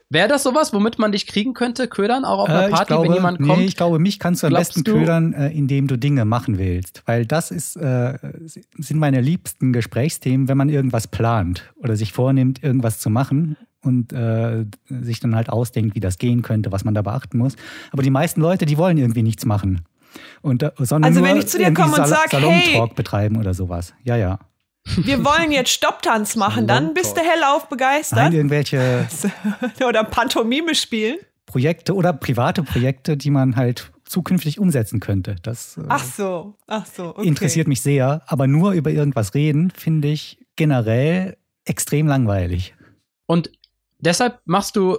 Wäre 0.10 0.30
das 0.30 0.44
sowas, 0.44 0.74
womit 0.74 0.98
man 0.98 1.12
dich 1.12 1.28
kriegen 1.28 1.54
könnte, 1.54 1.88
ködern, 1.88 2.24
auch 2.26 2.40
auf 2.40 2.50
einer 2.50 2.68
Äh, 2.68 2.70
Party, 2.70 2.86
glaube, 2.88 3.08
wenn 3.08 3.14
jemand 3.16 3.40
nee, 3.42 3.48
kommt? 3.48 3.62
ich 3.64 3.76
glaube, 3.76 4.00
mich 4.00 4.18
kannst 4.18 4.42
du 4.42 4.48
am 4.48 4.54
besten 4.54 4.84
du- 4.84 4.94
ködern, 4.94 5.34
äh, 5.34 5.50
indem 5.50 5.88
du 5.88 5.98
Dinge 5.98 6.24
machen 6.24 6.58
willst. 6.58 7.04
Weil 7.06 7.26
das 7.26 7.52
ist, 7.52 7.76
äh, 7.76 8.18
sind 8.46 8.98
meine 9.00 9.20
liebsten 9.20 9.74
Gesprächsthemen, 9.74 10.48
wenn 10.48 10.58
man 10.58 10.70
irgendwas 10.70 11.08
plant 11.08 11.74
oder 11.76 11.96
sich 11.98 12.14
vornimmt, 12.14 12.64
irgendwas 12.64 13.00
zu 13.00 13.10
machen 13.10 13.58
und 13.88 14.14
äh, 14.14 14.66
sich 14.90 15.20
dann 15.20 15.36
halt 15.36 15.50
ausdenkt, 15.50 15.96
wie 15.96 16.00
das 16.00 16.18
gehen 16.20 16.42
könnte, 16.44 16.72
was 16.72 16.84
man 16.84 16.94
da 16.94 17.02
beachten 17.02 17.38
muss. 17.40 17.56
Aber 17.92 18.04
die 18.04 18.10
meisten 18.12 18.42
Leute, 18.42 18.66
die 18.66 18.78
wollen 18.78 18.98
irgendwie 18.98 19.24
nichts 19.24 19.46
machen. 19.46 19.82
Und, 20.42 20.62
äh, 20.64 20.72
sondern 20.78 21.06
Also 21.06 21.20
nur 21.22 21.30
wenn 21.30 21.38
ich 21.38 21.48
zu 21.48 21.58
dir 21.58 21.74
komme 21.74 21.90
und 21.92 21.96
Sal 21.96 22.08
sag, 22.08 22.30
Salontalk 22.32 22.64
hey- 22.90 22.92
betreiben 22.96 23.38
oder 23.38 23.54
sowas. 23.54 23.94
Ja, 24.04 24.16
ja. 24.16 24.40
Wir 25.04 25.26
wollen 25.26 25.52
jetzt 25.52 25.70
Stopptanz 25.72 26.36
machen, 26.38 26.66
dann 26.68 26.94
bist 26.94 27.18
du 27.18 27.22
hellauf 27.22 27.64
Nein, 27.64 27.70
begeistert. 27.70 28.34
irgendwelche 28.34 29.08
Oder 29.88 30.04
Pantomime 30.06 30.76
spielen. 30.76 31.18
Projekte 31.46 31.94
oder 31.96 32.12
private 32.14 32.62
Projekte, 32.64 33.16
die 33.18 33.30
man 33.30 33.56
halt 33.56 33.92
zukünftig 34.06 34.60
umsetzen 34.60 35.00
könnte. 35.00 35.36
Das 35.44 35.78
äh, 35.78 35.82
Ach 35.90 36.04
so, 36.04 36.56
ach 36.68 36.86
so. 36.86 37.10
Okay. 37.16 37.28
interessiert 37.28 37.68
mich 37.68 37.82
sehr, 37.82 38.22
aber 38.28 38.48
nur 38.48 38.72
über 38.72 38.90
irgendwas 38.92 39.34
reden, 39.34 39.72
finde 39.76 40.08
ich 40.10 40.40
generell 40.58 41.38
extrem 41.66 42.08
langweilig. 42.08 42.74
Und 43.28 43.50
deshalb 44.00 44.40
machst 44.46 44.76
du, 44.76 44.98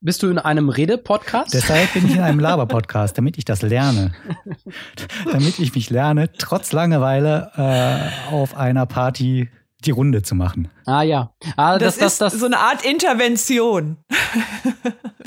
bist 0.00 0.22
du 0.22 0.28
in 0.28 0.38
einem 0.38 0.68
Rede-Podcast? 0.68 1.54
Deshalb 1.54 1.92
bin 1.94 2.06
ich 2.06 2.16
in 2.16 2.20
einem 2.22 2.40
Laber-Podcast, 2.48 3.16
damit 3.16 3.38
ich 3.38 3.44
das 3.44 3.62
lerne. 3.62 4.12
damit 5.30 5.58
ich 5.58 5.74
mich 5.74 5.90
lerne, 5.90 6.30
trotz 6.32 6.72
Langeweile 6.72 7.50
äh, 7.56 8.32
auf 8.34 8.56
einer 8.56 8.86
Party 8.86 9.48
die 9.84 9.90
Runde 9.90 10.22
zu 10.22 10.34
machen. 10.34 10.68
Ah 10.86 11.02
ja. 11.02 11.34
Ah, 11.56 11.78
Das, 11.78 11.98
das, 11.98 12.14
ist 12.14 12.20
das, 12.20 12.32
so 12.34 12.46
eine 12.46 12.58
Art 12.58 12.84
Intervention. 12.84 13.98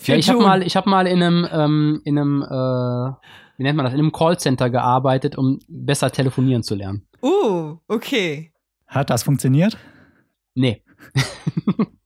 Ja, 0.04 0.16
ich 0.16 0.30
habe 0.30 0.40
mal, 0.40 0.62
ich 0.62 0.76
habe 0.78 0.90
mal 0.90 1.06
in 1.08 1.22
einem, 1.22 1.48
ähm, 1.52 2.02
in 2.06 2.18
einem, 2.18 2.42
äh, 2.44 3.12
wie 3.58 3.64
nennt 3.64 3.76
man 3.76 3.84
das, 3.84 3.94
in 3.94 4.00
einem 4.00 4.12
Callcenter 4.12 4.70
gearbeitet, 4.70 5.38
um 5.38 5.60
besser 5.68 6.12
telefonieren 6.12 6.64
zu 6.64 6.76
lernen. 6.76 7.08
Uh, 7.22 7.78
okay. 7.88 8.54
Hat 8.86 9.10
das 9.10 9.24
funktioniert? 9.24 9.76
Nee. 10.54 10.84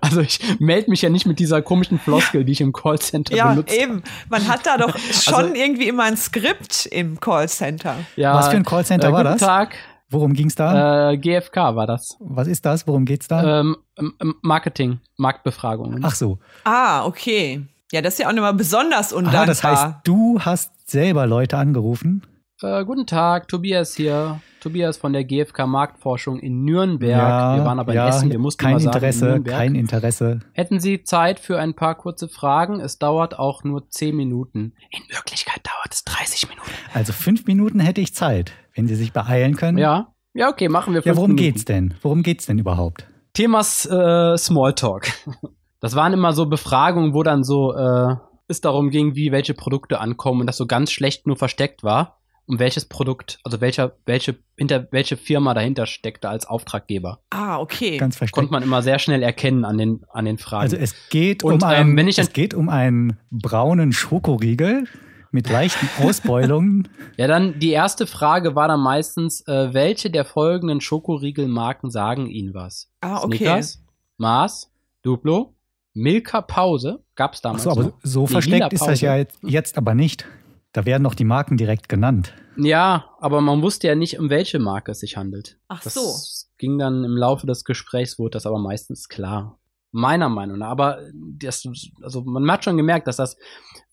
also 0.00 0.20
ich 0.20 0.40
melde 0.60 0.90
mich 0.90 1.02
ja 1.02 1.08
nicht 1.10 1.26
mit 1.26 1.38
dieser 1.38 1.62
komischen 1.62 1.98
Floskel, 1.98 2.44
die 2.44 2.52
ich 2.52 2.60
im 2.60 2.72
Callcenter 2.72 3.34
Ja, 3.36 3.50
benutze. 3.50 3.74
eben. 3.76 4.02
Man 4.28 4.46
hat 4.48 4.66
da 4.66 4.76
doch 4.78 4.96
schon 5.12 5.34
Also- 5.34 5.54
irgendwie 5.54 5.88
immer 5.88 6.04
ein 6.04 6.16
Skript 6.16 6.86
im 6.86 7.20
Callcenter. 7.20 7.96
Ja, 8.16 8.34
Was 8.34 8.48
für 8.48 8.56
ein 8.56 8.64
Callcenter 8.64 9.08
äh, 9.08 9.12
war 9.12 9.22
guten 9.24 9.38
das? 9.38 9.40
Tag, 9.40 9.74
Worum 10.10 10.32
ging's 10.34 10.54
da? 10.54 11.10
äh, 11.10 11.16
GFK 11.16 11.74
war 11.74 11.86
das. 11.86 12.16
Was 12.20 12.46
ist 12.46 12.64
das? 12.66 12.86
Worum 12.86 13.04
geht's 13.04 13.26
da? 13.28 13.60
Ähm, 13.60 13.76
ähm, 13.98 14.34
Marketing, 14.42 15.00
Marktbefragungen. 15.16 16.04
Ach 16.04 16.14
so. 16.14 16.38
Ah, 16.64 17.04
okay. 17.06 17.66
Ja, 17.92 18.00
das 18.00 18.14
ist 18.14 18.18
ja 18.20 18.28
auch 18.28 18.32
nochmal 18.32 18.54
besonders 18.54 19.12
undankbar. 19.12 19.42
Ah, 19.42 19.46
das 19.46 19.62
heißt, 19.64 19.86
du 20.04 20.38
hast 20.40 20.72
selber 20.90 21.26
Leute 21.26 21.56
angerufen? 21.58 22.22
Äh, 22.64 22.84
guten 22.86 23.06
Tag, 23.06 23.48
Tobias 23.48 23.94
hier. 23.94 24.40
Tobias 24.60 24.96
von 24.96 25.12
der 25.12 25.24
GfK 25.24 25.66
Marktforschung 25.66 26.38
in 26.38 26.64
Nürnberg. 26.64 27.58
wir 27.58 27.64
waren 27.66 27.78
aber 27.78 27.92
in 27.92 27.96
ja, 27.96 28.08
Essen, 28.08 28.30
wir 28.30 28.38
mussten 28.38 28.62
kein 28.62 28.72
mal 28.72 28.80
sagen, 28.80 28.86
in 28.96 28.96
Interesse, 28.96 29.24
Nürnberg. 29.26 29.56
kein 29.58 29.74
Interesse. 29.74 30.40
Hätten 30.52 30.80
Sie 30.80 31.02
Zeit 31.02 31.38
für 31.40 31.58
ein 31.58 31.74
paar 31.74 31.94
kurze 31.96 32.26
Fragen? 32.26 32.80
Es 32.80 32.98
dauert 32.98 33.38
auch 33.38 33.64
nur 33.64 33.90
10 33.90 34.16
Minuten. 34.16 34.72
In 34.90 35.02
Wirklichkeit 35.14 35.60
dauert 35.62 35.92
es 35.92 36.04
30 36.04 36.48
Minuten. 36.48 36.70
Also 36.94 37.12
fünf 37.12 37.46
Minuten 37.46 37.80
hätte 37.80 38.00
ich 38.00 38.14
Zeit, 38.14 38.52
wenn 38.74 38.88
Sie 38.88 38.94
sich 38.94 39.12
beeilen 39.12 39.56
können. 39.56 39.76
Ja? 39.76 40.14
Ja, 40.32 40.48
okay, 40.48 40.70
machen 40.70 40.94
wir 40.94 41.00
Ja, 41.00 41.12
fünf 41.12 41.16
worum 41.18 41.34
Minuten. 41.34 41.52
geht's 41.52 41.66
denn? 41.66 41.94
Worum 42.00 42.22
geht's 42.22 42.46
denn 42.46 42.58
überhaupt? 42.58 43.06
Themas 43.34 43.84
äh, 43.84 44.36
Smalltalk. 44.38 45.08
Das 45.80 45.94
waren 45.96 46.14
immer 46.14 46.32
so 46.32 46.46
Befragungen, 46.46 47.12
wo 47.12 47.22
dann 47.22 47.44
so 47.44 47.74
äh, 47.74 48.16
es 48.48 48.62
darum 48.62 48.88
ging, 48.88 49.16
wie 49.16 49.32
welche 49.32 49.52
Produkte 49.52 50.00
ankommen 50.00 50.40
und 50.40 50.46
das 50.46 50.56
so 50.56 50.66
ganz 50.66 50.90
schlecht 50.90 51.26
nur 51.26 51.36
versteckt 51.36 51.84
war, 51.84 52.22
um 52.46 52.58
welches 52.58 52.84
Produkt, 52.84 53.38
also 53.44 53.60
welcher, 53.60 53.96
welche, 54.06 54.36
hinter 54.56 54.88
welche 54.90 55.16
Firma 55.16 55.54
dahinter 55.54 55.86
steckte 55.86 56.28
als 56.28 56.46
Auftraggeber. 56.46 57.20
Ah, 57.30 57.58
okay. 57.58 57.96
Ganz 57.96 58.16
versteckt. 58.16 58.34
Konnte 58.34 58.52
man 58.52 58.62
immer 58.62 58.82
sehr 58.82 58.98
schnell 58.98 59.22
erkennen 59.22 59.64
an 59.64 59.78
den, 59.78 60.04
an 60.12 60.24
den 60.26 60.38
Fragen. 60.38 60.62
Also 60.62 60.76
es 60.76 60.94
geht 61.08 61.42
Und, 61.42 61.54
um 61.54 61.58
ähm, 61.60 61.64
einen, 61.74 61.96
wenn 61.96 62.08
ich 62.08 62.18
es 62.18 62.32
geht 62.32 62.54
um 62.54 62.68
einen 62.68 63.18
braunen 63.30 63.92
Schokoriegel 63.92 64.84
mit 65.30 65.48
leichten 65.48 65.88
Ausbeulungen. 66.02 66.88
ja, 67.16 67.26
dann 67.26 67.58
die 67.58 67.70
erste 67.70 68.06
Frage 68.06 68.54
war 68.54 68.68
dann 68.68 68.80
meistens, 68.80 69.40
äh, 69.48 69.72
welche 69.72 70.10
der 70.10 70.24
folgenden 70.24 70.80
Schokoriegelmarken 70.80 71.90
sagen 71.90 72.26
Ihnen 72.26 72.54
was? 72.54 72.90
ah, 73.00 73.22
okay. 73.22 73.36
Snickers, 73.38 73.82
Mars, 74.18 74.70
Duplo, 75.02 75.54
Milka 75.94 76.40
Pause, 76.40 77.02
gab's 77.14 77.38
Ach 77.38 77.42
damals 77.42 77.62
so, 77.62 77.70
aber 77.70 77.82
noch. 77.84 77.92
so 78.02 78.22
Nee, 78.22 78.26
versteckt 78.28 78.72
ist 78.72 78.86
das 78.86 79.00
ja 79.00 79.24
jetzt 79.42 79.78
aber 79.78 79.94
nicht. 79.94 80.26
Da 80.74 80.84
werden 80.84 81.04
doch 81.04 81.14
die 81.14 81.24
Marken 81.24 81.56
direkt 81.56 81.88
genannt. 81.88 82.34
Ja, 82.56 83.10
aber 83.20 83.40
man 83.40 83.62
wusste 83.62 83.86
ja 83.86 83.94
nicht, 83.94 84.18
um 84.18 84.28
welche 84.28 84.58
Marke 84.58 84.90
es 84.90 85.00
sich 85.00 85.16
handelt. 85.16 85.56
Ach 85.68 85.80
Das 85.82 85.94
so. 85.94 86.48
ging 86.58 86.78
dann 86.78 87.04
im 87.04 87.16
Laufe 87.16 87.46
des 87.46 87.64
Gesprächs, 87.64 88.18
wurde 88.18 88.30
das 88.32 88.44
aber 88.44 88.58
meistens 88.58 89.08
klar. 89.08 89.58
Meiner 89.92 90.28
Meinung 90.28 90.58
nach. 90.58 90.70
Aber 90.70 90.98
das, 91.14 91.64
also 92.02 92.22
man 92.24 92.50
hat 92.50 92.64
schon 92.64 92.76
gemerkt, 92.76 93.06
dass 93.06 93.16
das 93.16 93.36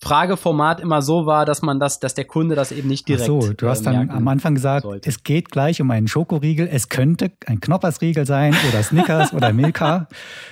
Frageformat 0.03 0.79
immer 0.79 1.03
so 1.03 1.27
war, 1.27 1.45
dass 1.45 1.61
man 1.61 1.79
das, 1.79 1.99
dass 1.99 2.15
der 2.15 2.25
Kunde 2.25 2.55
das 2.55 2.71
eben 2.71 2.89
nicht 2.89 3.03
Ach 3.03 3.07
direkt. 3.07 3.25
so, 3.25 3.53
du 3.53 3.67
hast 3.69 3.81
äh, 3.81 3.85
dann 3.85 4.09
am 4.09 4.27
Anfang 4.27 4.55
gesagt, 4.55 4.81
sollte. 4.81 5.07
es 5.07 5.23
geht 5.23 5.51
gleich 5.51 5.79
um 5.79 5.91
einen 5.91 6.07
Schokoriegel. 6.07 6.67
Es 6.71 6.89
könnte 6.89 7.31
ein 7.45 7.59
Knoppersriegel 7.59 8.25
sein 8.25 8.55
oder 8.69 8.81
Snickers 8.81 9.31
oder 9.33 9.53
Milka. 9.53 10.07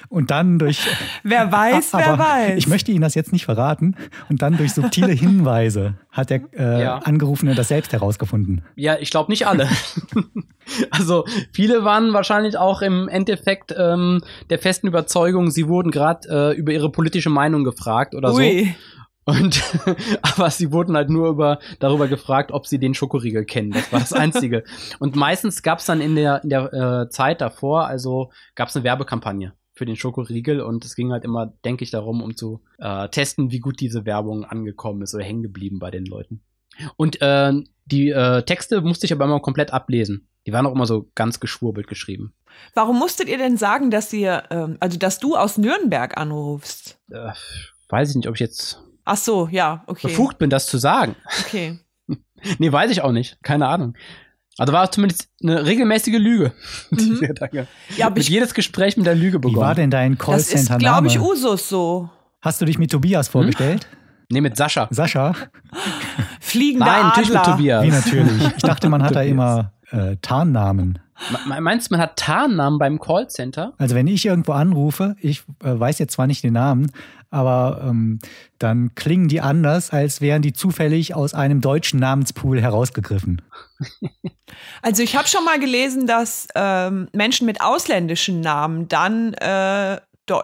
Und 0.08 0.30
dann 0.30 0.60
durch 0.60 0.88
Wer 1.24 1.52
weiß, 1.52 1.94
Aber 1.96 2.04
wer 2.06 2.20
weiß. 2.20 2.58
Ich 2.58 2.68
möchte 2.68 2.92
Ihnen 2.92 3.02
das 3.02 3.16
jetzt 3.16 3.34
nicht 3.34 3.46
verraten. 3.46 3.96
Und 4.30 4.44
dann 4.44 4.56
durch 4.56 4.72
subtile 4.74 5.12
Hinweise 5.14 5.96
hat 6.12 6.30
der 6.30 6.42
äh, 6.56 6.84
Ja. 6.84 6.98
Angerufene 7.00 7.56
das 7.56 7.70
selbst 7.70 7.92
herausgefunden. 7.92 8.62
Ja, 8.76 8.98
ich 9.00 9.10
glaube 9.10 9.32
nicht 9.32 9.48
alle. 9.48 9.68
also 10.92 11.26
viele 11.52 11.84
waren 11.84 12.14
wahrscheinlich 12.14 12.58
auch 12.58 12.84
im 12.84 13.08
Endeffekt 13.08 13.74
ähm, 13.76 14.22
der 14.52 14.60
festen 14.60 14.88
Überzeugung, 14.88 15.50
sie 15.50 15.68
wurden 15.68 15.90
gerade 15.90 16.52
äh, 16.54 16.56
über 16.56 16.72
ihre 16.72 16.92
politische 16.92 17.32
Meinung 17.32 17.64
gefragt 17.64 18.14
oder 18.14 18.32
so. 18.32 18.40
Und 19.26 19.62
aber 20.22 20.50
sie 20.50 20.72
wurden 20.72 20.96
halt 20.96 21.10
nur 21.10 21.30
über 21.30 21.60
darüber 21.80 22.08
gefragt, 22.08 22.52
ob 22.52 22.66
sie 22.66 22.80
den 22.80 22.94
Schokoriegel 22.94 23.46
kennen. 23.46 23.72
Das 23.72 23.92
war 23.92 24.00
das 24.00 24.14
Einzige. 24.14 24.64
Und 25.00 25.16
meistens 25.16 25.62
gab 25.62 25.80
es 25.80 25.86
dann 25.86 26.02
in 26.02 26.16
der 26.16 26.44
in 26.44 26.50
der 26.50 26.74
äh, 26.74 27.10
Zeit 27.10 27.42
davor, 27.42 27.86
also 27.86 28.32
gab 28.56 28.70
es 28.70 28.76
eine 28.76 28.84
Werbekampagne 28.84 29.54
für 29.80 29.86
den 29.86 29.96
Schokoriegel 29.96 30.60
und 30.60 30.84
es 30.84 30.94
ging 30.94 31.14
halt 31.14 31.24
immer, 31.24 31.54
denke 31.64 31.86
ich, 31.86 31.90
darum, 31.90 32.22
um 32.22 32.36
zu 32.36 32.62
äh, 32.80 33.08
testen, 33.08 33.50
wie 33.50 33.60
gut 33.60 33.80
diese 33.80 34.06
Werbung 34.06 34.44
angekommen 34.44 35.02
ist 35.02 35.16
oder 35.16 35.24
hängen 35.24 35.42
geblieben 35.42 35.80
bei 35.80 35.90
den 35.90 36.06
Leuten. 36.06 36.42
Und 36.98 37.22
äh, 37.22 37.54
die 37.86 38.10
äh, 38.10 38.44
Texte 38.44 38.82
musste 38.82 39.06
ich 39.06 39.14
aber 39.14 39.24
immer 39.24 39.40
komplett 39.40 39.72
ablesen. 39.72 40.28
Die 40.46 40.52
waren 40.52 40.66
auch 40.66 40.74
immer 40.74 40.86
so 40.86 41.10
ganz 41.16 41.40
geschwurbelt 41.40 41.88
geschrieben. 41.88 42.34
Warum 42.74 43.00
musstet 43.00 43.30
ihr 43.30 43.38
denn 43.38 43.56
sagen, 43.56 43.90
dass 43.90 44.12
ihr, 44.12 44.44
ähm, 44.50 44.76
also 44.82 45.00
dass 45.00 45.20
du 45.20 45.38
aus 45.38 45.58
Nürnberg 45.58 46.18
anrufst? 46.18 47.00
Äh, 47.10 47.32
weiß 47.88 48.10
ich 48.10 48.16
nicht, 48.18 48.28
ob 48.28 48.36
ich 48.36 48.42
jetzt 48.42 48.84
Ach 49.12 49.18
so, 49.18 49.48
ja, 49.52 49.84
okay. 49.88 50.08
befugt 50.08 50.38
bin, 50.38 50.52
das 50.52 50.68
zu 50.68 50.78
sagen. 50.78 51.16
Okay. 51.42 51.80
Nee, 52.58 52.72
weiß 52.72 52.90
ich 52.90 53.02
auch 53.02 53.12
nicht. 53.12 53.38
Keine 53.44 53.68
Ahnung. 53.68 53.96
Also 54.58 54.72
war 54.72 54.90
zumindest 54.90 55.28
eine 55.44 55.66
regelmäßige 55.66 56.18
Lüge. 56.20 56.54
Mhm. 56.90 57.20
Ja, 57.98 58.06
aber 58.06 58.16
mit 58.16 58.24
ich, 58.24 58.30
jedes 58.30 58.54
Gespräch 58.54 58.96
mit 58.96 59.06
der 59.06 59.16
Lüge 59.16 59.40
Wie 59.40 59.44
war 59.44 59.50
begonnen. 59.52 59.76
denn 59.76 59.92
dein 59.92 60.18
das 60.18 60.54
ist, 60.54 60.78
glaube 60.80 61.08
ich, 61.08 61.20
Usus 61.20 61.68
so. 61.68 62.10
Hast 62.42 62.62
du 62.62 62.66
dich 62.66 62.78
mit 62.78 62.92
Tobias 62.92 63.28
vorgestellt? 63.28 63.88
Nee, 64.30 64.40
mit 64.40 64.56
Sascha. 64.56 64.88
Sascha? 64.90 65.34
Fliegender 66.40 66.86
Nein, 66.86 67.04
natürlich 67.08 67.30
mit 67.30 67.40
Adler. 67.40 67.56
Tobias. 67.58 67.84
Wie 67.84 67.90
natürlich. 67.90 68.48
Ich 68.56 68.64
dachte, 68.64 68.88
man 68.88 69.04
hat 69.04 69.16
da 69.16 69.22
immer 69.22 69.74
äh, 69.92 70.16
Tarnnamen. 70.22 71.00
Me- 71.48 71.62
Meinst 71.62 71.90
du, 71.90 71.94
man 71.96 72.02
hat 72.02 72.16
Tarnnamen 72.18 72.80
beim 72.80 73.00
Callcenter? 73.00 73.74
Also 73.78 73.96
wenn 73.96 74.08
ich 74.08 74.26
irgendwo 74.26 74.54
anrufe, 74.54 75.16
ich 75.20 75.44
äh, 75.64 75.80
weiß 75.80 76.00
jetzt 76.00 76.14
zwar 76.14 76.28
nicht 76.28 76.44
den 76.44 76.54
Namen, 76.54 76.92
aber 77.30 77.82
ähm, 77.84 78.20
dann 78.58 78.96
klingen 78.96 79.28
die 79.28 79.42
anders, 79.42 79.92
als 79.92 80.22
wären 80.22 80.42
die 80.42 80.54
zufällig 80.54 81.14
aus 81.16 81.34
einem 81.34 81.62
deutschen 81.62 82.00
Namenspool 82.00 82.62
herausgegriffen. 82.62 83.42
Also 84.82 85.04
ich 85.04 85.16
habe 85.16 85.28
schon 85.28 85.46
mal 85.46 85.60
gelesen, 85.60 86.08
dass 86.08 86.48
ähm, 86.56 87.08
Menschen 87.14 87.46
mit 87.46 87.62
ausländischen 87.62 88.42
Namen 88.42 88.88
dann 88.88 89.34
äh, 89.36 90.00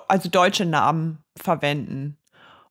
also 0.07 0.29
deutsche 0.29 0.65
Namen 0.65 1.19
verwenden, 1.37 2.17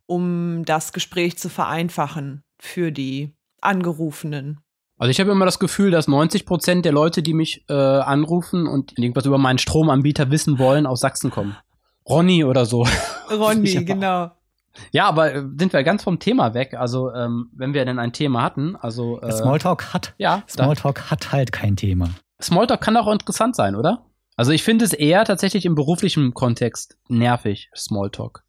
um 0.06 0.64
das 0.64 0.92
Gespräch 0.92 1.36
zu 1.36 1.48
vereinfachen 1.50 2.42
für 2.60 2.92
die 2.92 3.34
Angerufenen. 3.60 4.60
Also 4.96 5.11
ich 5.11 5.20
habe 5.20 5.33
immer 5.33 5.44
das 5.44 5.59
Gefühl, 5.59 5.90
dass 5.90 6.07
90 6.09 6.46
Prozent 6.46 6.85
der 6.85 6.92
Leute, 6.92 7.22
die 7.22 7.35
mich 7.35 7.64
äh, 7.68 7.72
anrufen 7.74 8.66
und 8.66 8.96
irgendwas 8.98 9.26
über 9.26 9.38
meinen 9.38 9.59
Stromanbieter 9.59 10.30
wissen 10.30 10.59
wollen, 10.59 10.87
aus 10.87 11.00
Sachsen 11.00 11.30
kommen. 11.30 11.57
Ronny 12.09 12.44
oder 12.44 12.64
so. 12.66 12.87
Ronny, 13.30 13.70
Ja. 13.70 13.83
genau. 13.83 14.30
Ja, 14.90 15.07
aber 15.07 15.35
äh, 15.35 15.42
sind 15.59 15.72
wir 15.72 15.83
ganz 15.85 16.02
vom 16.02 16.18
Thema 16.18 16.54
weg. 16.54 16.74
Also 16.74 17.12
ähm, 17.12 17.50
wenn 17.54 17.74
wir 17.74 17.85
denn 17.85 17.98
ein 17.98 18.12
Thema 18.12 18.42
hatten, 18.42 18.76
also 18.76 19.20
äh, 19.20 19.30
Smalltalk 19.33 19.92
hat, 19.94 20.14
ja, 20.18 20.42
Smalltalk 20.48 21.11
hat 21.11 21.33
halt 21.33 21.52
kein 21.52 21.76
Thema. 21.76 22.11
Smalltalk 22.42 22.80
kann 22.80 22.96
auch 22.96 23.11
interessant 23.11 23.54
sein, 23.57 23.76
oder? 23.76 24.07
Also 24.37 24.50
ich 24.50 24.64
finde 24.64 24.85
es 24.85 24.92
eher 24.92 25.24
tatsächlich 25.24 25.64
im 25.64 25.76
beruflichen 25.76 26.35
Kontext 26.35 26.98
nervig, 27.09 27.70
Smalltalk. 27.76 28.42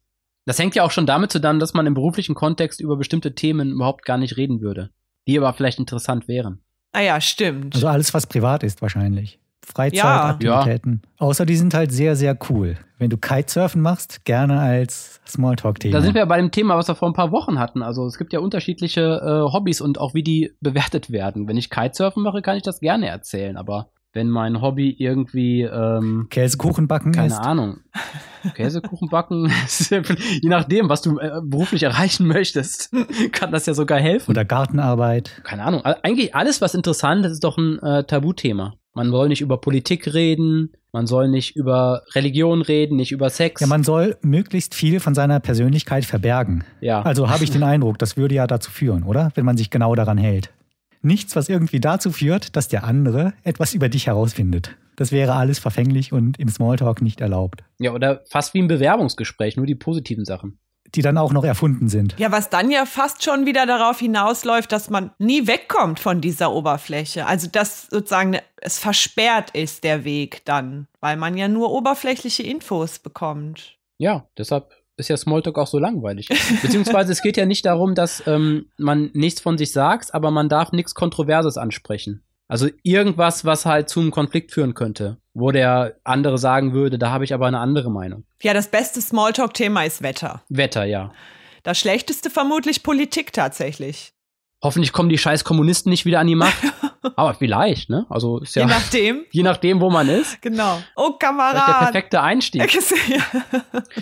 Das 0.44 0.58
hängt 0.58 0.74
ja 0.74 0.82
auch 0.82 0.90
schon 0.90 1.06
damit 1.06 1.30
zusammen, 1.32 1.60
dass 1.60 1.74
man 1.74 1.86
im 1.86 1.94
beruflichen 1.94 2.34
Kontext 2.34 2.80
über 2.80 2.96
bestimmte 2.96 3.34
Themen 3.34 3.70
überhaupt 3.70 4.04
gar 4.04 4.18
nicht 4.18 4.36
reden 4.36 4.60
würde, 4.60 4.90
die 5.26 5.38
aber 5.38 5.52
vielleicht 5.52 5.78
interessant 5.78 6.28
wären. 6.28 6.60
Ah 6.92 7.00
ja, 7.00 7.20
stimmt. 7.20 7.74
Also 7.74 7.88
alles, 7.88 8.14
was 8.14 8.26
privat 8.26 8.62
ist 8.62 8.80
wahrscheinlich. 8.80 9.38
Freizeitaktivitäten. 9.66 11.02
Außer 11.18 11.44
die 11.44 11.56
sind 11.56 11.74
halt 11.74 11.90
sehr, 11.90 12.14
sehr 12.14 12.38
cool. 12.48 12.78
Wenn 12.98 13.10
du 13.10 13.16
Kitesurfen 13.16 13.82
machst, 13.82 14.24
gerne 14.24 14.60
als 14.60 15.20
Smalltalk-Thema. 15.26 15.92
Da 15.96 16.02
sind 16.02 16.14
wir 16.14 16.24
bei 16.26 16.36
dem 16.36 16.52
Thema, 16.52 16.76
was 16.76 16.88
wir 16.88 16.94
vor 16.94 17.08
ein 17.08 17.14
paar 17.14 17.32
Wochen 17.32 17.58
hatten. 17.58 17.82
Also 17.82 18.06
es 18.06 18.16
gibt 18.16 18.32
ja 18.32 18.38
unterschiedliche 18.38 19.02
äh, 19.02 19.52
Hobbys 19.52 19.80
und 19.80 19.98
auch 19.98 20.14
wie 20.14 20.22
die 20.22 20.52
bewertet 20.60 21.10
werden. 21.10 21.48
Wenn 21.48 21.56
ich 21.56 21.68
Kitesurfen 21.68 22.22
mache, 22.22 22.42
kann 22.42 22.56
ich 22.56 22.62
das 22.62 22.78
gerne 22.78 23.08
erzählen, 23.08 23.56
aber 23.56 23.90
wenn 24.16 24.30
mein 24.30 24.60
Hobby 24.60 24.96
irgendwie 24.98 25.62
ähm, 25.62 26.26
Käsekuchen 26.30 26.88
backen 26.88 27.12
keine 27.12 27.28
ist. 27.28 27.38
Ahnung. 27.38 27.76
Käsekuchen 28.54 29.08
backen, 29.08 29.52
je 29.90 30.48
nachdem, 30.48 30.88
was 30.88 31.02
du 31.02 31.18
äh, 31.18 31.40
beruflich 31.44 31.84
erreichen 31.84 32.26
möchtest, 32.26 32.90
kann 33.32 33.52
das 33.52 33.66
ja 33.66 33.74
sogar 33.74 34.00
helfen. 34.00 34.30
Oder 34.30 34.44
Gartenarbeit. 34.44 35.42
Keine 35.44 35.62
Ahnung. 35.62 35.82
Eigentlich 35.84 36.34
alles, 36.34 36.60
was 36.60 36.74
interessant 36.74 37.24
ist, 37.26 37.32
ist 37.32 37.44
doch 37.44 37.58
ein 37.58 37.78
äh, 37.80 38.04
Tabuthema. 38.04 38.74
Man 38.94 39.10
soll 39.10 39.28
nicht 39.28 39.42
über 39.42 39.60
Politik 39.60 40.14
reden, 40.14 40.72
man 40.90 41.06
soll 41.06 41.28
nicht 41.28 41.54
über 41.54 42.00
Religion 42.14 42.62
reden, 42.62 42.96
nicht 42.96 43.12
über 43.12 43.28
Sex. 43.28 43.60
Ja, 43.60 43.66
man 43.66 43.84
soll 43.84 44.16
möglichst 44.22 44.74
viel 44.74 45.00
von 45.00 45.14
seiner 45.14 45.38
Persönlichkeit 45.40 46.06
verbergen. 46.06 46.64
ja. 46.80 47.02
Also 47.02 47.28
habe 47.28 47.44
ich 47.44 47.50
den 47.50 47.62
Eindruck, 47.62 47.98
das 47.98 48.16
würde 48.16 48.34
ja 48.34 48.46
dazu 48.46 48.70
führen, 48.70 49.02
oder? 49.02 49.30
Wenn 49.34 49.44
man 49.44 49.58
sich 49.58 49.68
genau 49.68 49.94
daran 49.94 50.16
hält. 50.16 50.50
Nichts, 51.06 51.36
was 51.36 51.48
irgendwie 51.48 51.80
dazu 51.80 52.10
führt, 52.10 52.56
dass 52.56 52.68
der 52.68 52.84
andere 52.84 53.32
etwas 53.44 53.74
über 53.74 53.88
dich 53.88 54.08
herausfindet. 54.08 54.76
Das 54.96 55.12
wäre 55.12 55.34
alles 55.34 55.58
verfänglich 55.58 56.12
und 56.12 56.38
im 56.38 56.48
Smalltalk 56.48 57.00
nicht 57.00 57.20
erlaubt. 57.20 57.62
ja, 57.78 57.92
oder 57.92 58.22
fast 58.28 58.54
wie 58.54 58.62
ein 58.62 58.68
Bewerbungsgespräch, 58.68 59.56
nur 59.56 59.66
die 59.66 59.74
positiven 59.74 60.24
Sachen. 60.24 60.58
Die 60.94 61.02
dann 61.02 61.18
auch 61.18 61.32
noch 61.32 61.44
erfunden 61.44 61.88
sind. 61.88 62.14
Ja, 62.18 62.32
was 62.32 62.48
dann 62.48 62.70
ja 62.70 62.86
fast 62.86 63.22
schon 63.22 63.44
wieder 63.44 63.66
darauf 63.66 63.98
hinausläuft, 63.98 64.72
dass 64.72 64.88
man 64.88 65.10
nie 65.18 65.46
wegkommt 65.46 66.00
von 66.00 66.20
dieser 66.20 66.52
Oberfläche. 66.52 67.26
Also 67.26 67.48
dass 67.48 67.88
sozusagen 67.88 68.38
es 68.56 68.78
versperrt 68.78 69.50
ist, 69.50 69.84
der 69.84 70.04
Weg 70.04 70.44
dann, 70.44 70.86
weil 71.00 71.16
man 71.16 71.36
ja 71.36 71.48
nur 71.48 71.72
oberflächliche 71.72 72.42
Infos 72.44 72.98
bekommt. 72.98 73.76
Ja, 73.98 74.26
deshalb 74.38 74.72
ist 74.96 75.08
ja 75.08 75.16
Smalltalk 75.16 75.58
auch 75.58 75.66
so 75.66 75.78
langweilig. 75.78 76.28
Beziehungsweise 76.62 77.12
es 77.12 77.22
geht 77.22 77.36
ja 77.36 77.46
nicht 77.46 77.66
darum, 77.66 77.94
dass 77.94 78.22
ähm, 78.26 78.66
man 78.78 79.10
nichts 79.12 79.40
von 79.40 79.58
sich 79.58 79.72
sagt, 79.72 80.14
aber 80.14 80.30
man 80.30 80.48
darf 80.48 80.72
nichts 80.72 80.94
Kontroverses 80.94 81.56
ansprechen. 81.56 82.22
Also 82.48 82.68
irgendwas, 82.82 83.44
was 83.44 83.66
halt 83.66 83.88
zu 83.88 84.00
einem 84.00 84.12
Konflikt 84.12 84.52
führen 84.52 84.74
könnte, 84.74 85.18
wo 85.34 85.50
der 85.50 85.96
andere 86.04 86.38
sagen 86.38 86.72
würde, 86.72 86.98
da 86.98 87.10
habe 87.10 87.24
ich 87.24 87.34
aber 87.34 87.46
eine 87.46 87.58
andere 87.58 87.90
Meinung. 87.90 88.24
Ja, 88.42 88.54
das 88.54 88.70
beste 88.70 89.00
Smalltalk-Thema 89.00 89.84
ist 89.84 90.02
Wetter. 90.02 90.42
Wetter, 90.48 90.84
ja. 90.84 91.12
Das 91.64 91.78
schlechteste 91.78 92.30
vermutlich 92.30 92.84
Politik 92.84 93.32
tatsächlich. 93.32 94.12
Hoffentlich 94.62 94.92
kommen 94.92 95.08
die 95.08 95.18
scheiß 95.18 95.42
Kommunisten 95.42 95.90
nicht 95.90 96.06
wieder 96.06 96.20
an 96.20 96.28
die 96.28 96.36
Macht. 96.36 96.62
aber 97.16 97.34
vielleicht, 97.34 97.90
ne? 97.90 98.06
Also 98.08 98.38
ist 98.38 98.54
ja 98.56 98.62
Je 98.62 98.68
nachdem. 98.68 99.24
je 99.30 99.42
nachdem, 99.42 99.80
wo 99.80 99.90
man 99.90 100.08
ist. 100.08 100.40
Genau. 100.42 100.78
Oh, 100.96 101.12
Vielleicht 101.18 101.54
der 101.68 101.74
perfekte 101.78 102.22
Einstieg. 102.22 102.62
Ja. 103.08 103.22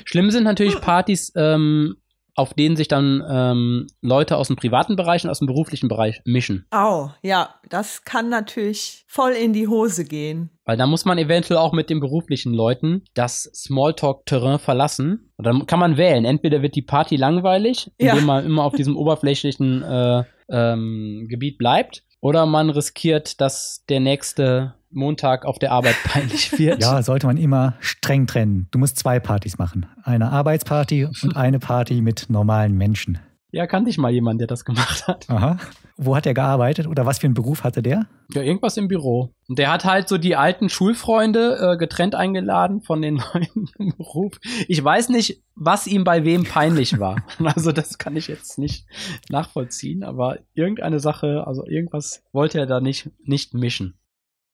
Schlimm 0.05 0.31
sind 0.31 0.45
natürlich 0.45 0.81
Partys, 0.81 1.33
ähm, 1.37 1.97
auf 2.37 2.55
denen 2.55 2.75
sich 2.77 2.89
dann 2.89 3.23
ähm, 3.29 3.87
Leute 4.03 4.37
aus 4.37 4.49
dem 4.49 4.57
privaten 4.57 4.97
Bereich 4.97 5.25
und 5.25 5.31
aus 5.31 5.39
dem 5.39 5.47
beruflichen 5.47 5.89
Bereich 5.89 6.21
mischen. 6.25 6.67
Au, 6.71 7.11
ja, 7.23 7.55
das 7.69 8.05
kann 8.05 8.29
natürlich 8.29 9.05
voll 9.07 9.33
in 9.33 9.53
die 9.53 9.69
Hose 9.69 10.05
gehen. 10.05 10.51
Weil 10.65 10.77
da 10.77 10.87
muss 10.87 11.05
man 11.05 11.19
eventuell 11.19 11.59
auch 11.59 11.73
mit 11.73 11.91
den 11.91 12.01
beruflichen 12.01 12.53
Leuten 12.53 13.05
das 13.15 13.45
Smalltalk-Terrain 13.55 14.59
verlassen. 14.59 15.31
Und 15.37 15.47
dann 15.47 15.67
kann 15.67 15.79
man 15.79 15.97
wählen. 15.97 16.25
Entweder 16.25 16.63
wird 16.63 16.75
die 16.75 16.83
Party 16.83 17.17
langweilig, 17.17 17.91
Ja. 17.99 18.13
indem 18.13 18.27
man 18.27 18.45
immer 18.47 18.65
auf 18.65 18.75
diesem 18.75 18.97
oberflächlichen 18.97 19.83
äh, 19.83 20.25
ähm, 20.49 21.27
Gebiet 21.29 21.59
bleibt. 21.59 22.03
Oder 22.25 22.47
man 22.47 22.71
riskiert, 22.71 23.43
dass 23.43 23.85
der 23.91 24.01
nächste 24.01 24.73
Montag 24.91 25.45
auf 25.45 25.59
der 25.59 25.73
Arbeit 25.73 25.97
peinlich 26.05 26.59
wird. 26.59 26.81
Ja, 26.81 27.03
sollte 27.03 27.27
man 27.27 27.37
immer 27.37 27.75
streng 27.81 28.27
trennen. 28.27 28.67
Du 28.71 28.79
musst 28.79 28.99
zwei 28.99 29.21
Partys 29.21 29.59
machen. 29.59 29.85
Eine 30.05 30.33
Arbeitsparty 30.33 31.05
und 31.23 31.37
eine 31.37 31.59
Party 31.59 32.01
mit 32.01 32.31
normalen 32.31 32.79
Menschen. 32.79 33.19
Ja, 33.55 33.69
kannte 33.69 33.89
ich 33.89 33.99
mal 33.99 34.11
jemanden, 34.11 34.39
der 34.39 34.47
das 34.49 34.65
gemacht 34.65 35.07
hat. 35.07 35.31
Aha. 35.31 35.59
Wo 35.97 36.17
hat 36.17 36.27
er 36.27 36.35
gearbeitet 36.35 36.89
oder 36.89 37.07
was 37.07 37.21
für 37.21 37.29
einen 37.29 37.35
Beruf 37.35 37.63
hatte 37.63 37.81
der? 37.81 38.07
Ja, 38.33 38.43
irgendwas 38.43 38.77
im 38.77 38.89
Büro. 38.89 39.31
Und 39.49 39.59
der 39.61 39.71
hat 39.71 39.85
halt 39.85 40.09
so 40.09 40.19
die 40.19 40.35
alten 40.35 40.69
Schulfreunde 40.69 41.75
äh, 41.75 41.77
getrennt 41.77 42.17
eingeladen 42.17 42.83
von 42.83 43.01
den 43.01 43.15
neuen 43.35 43.71
im 43.79 43.97
Beruf. 43.97 44.33
Ich 44.67 44.83
weiß 44.83 45.09
nicht, 45.11 45.45
was 45.55 45.87
ihm 45.87 46.03
bei 46.03 46.25
wem 46.25 46.45
peinlich 46.45 46.99
war. 46.99 47.23
Also 47.55 47.71
das 47.71 47.99
kann 47.99 48.17
ich 48.17 48.27
jetzt 48.27 48.59
nicht 48.59 48.87
nachvollziehen, 49.29 50.03
aber 50.03 50.39
irgendeine 50.55 50.99
Sache, 50.99 51.45
also 51.47 51.65
irgendwas 51.67 52.25
wollte 52.33 52.59
er 52.59 52.67
da 52.67 52.81
nicht, 52.81 53.11
nicht 53.23 53.55
mischen. 53.55 53.95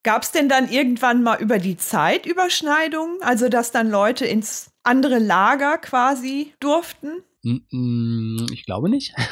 Gab 0.03 0.23
es 0.23 0.31
denn 0.31 0.49
dann 0.49 0.69
irgendwann 0.69 1.23
mal 1.23 1.39
über 1.41 1.57
die 1.57 1.77
Zeit 1.77 2.25
Überschneidungen? 2.25 3.17
Also, 3.21 3.49
dass 3.49 3.71
dann 3.71 3.89
Leute 3.89 4.25
ins 4.25 4.71
andere 4.83 5.19
Lager 5.19 5.77
quasi 5.77 6.53
durften? 6.59 7.23
Mm, 7.43 7.57
mm, 7.71 8.45
Ich 8.51 8.65
glaube 8.65 8.89
nicht. 8.89 9.13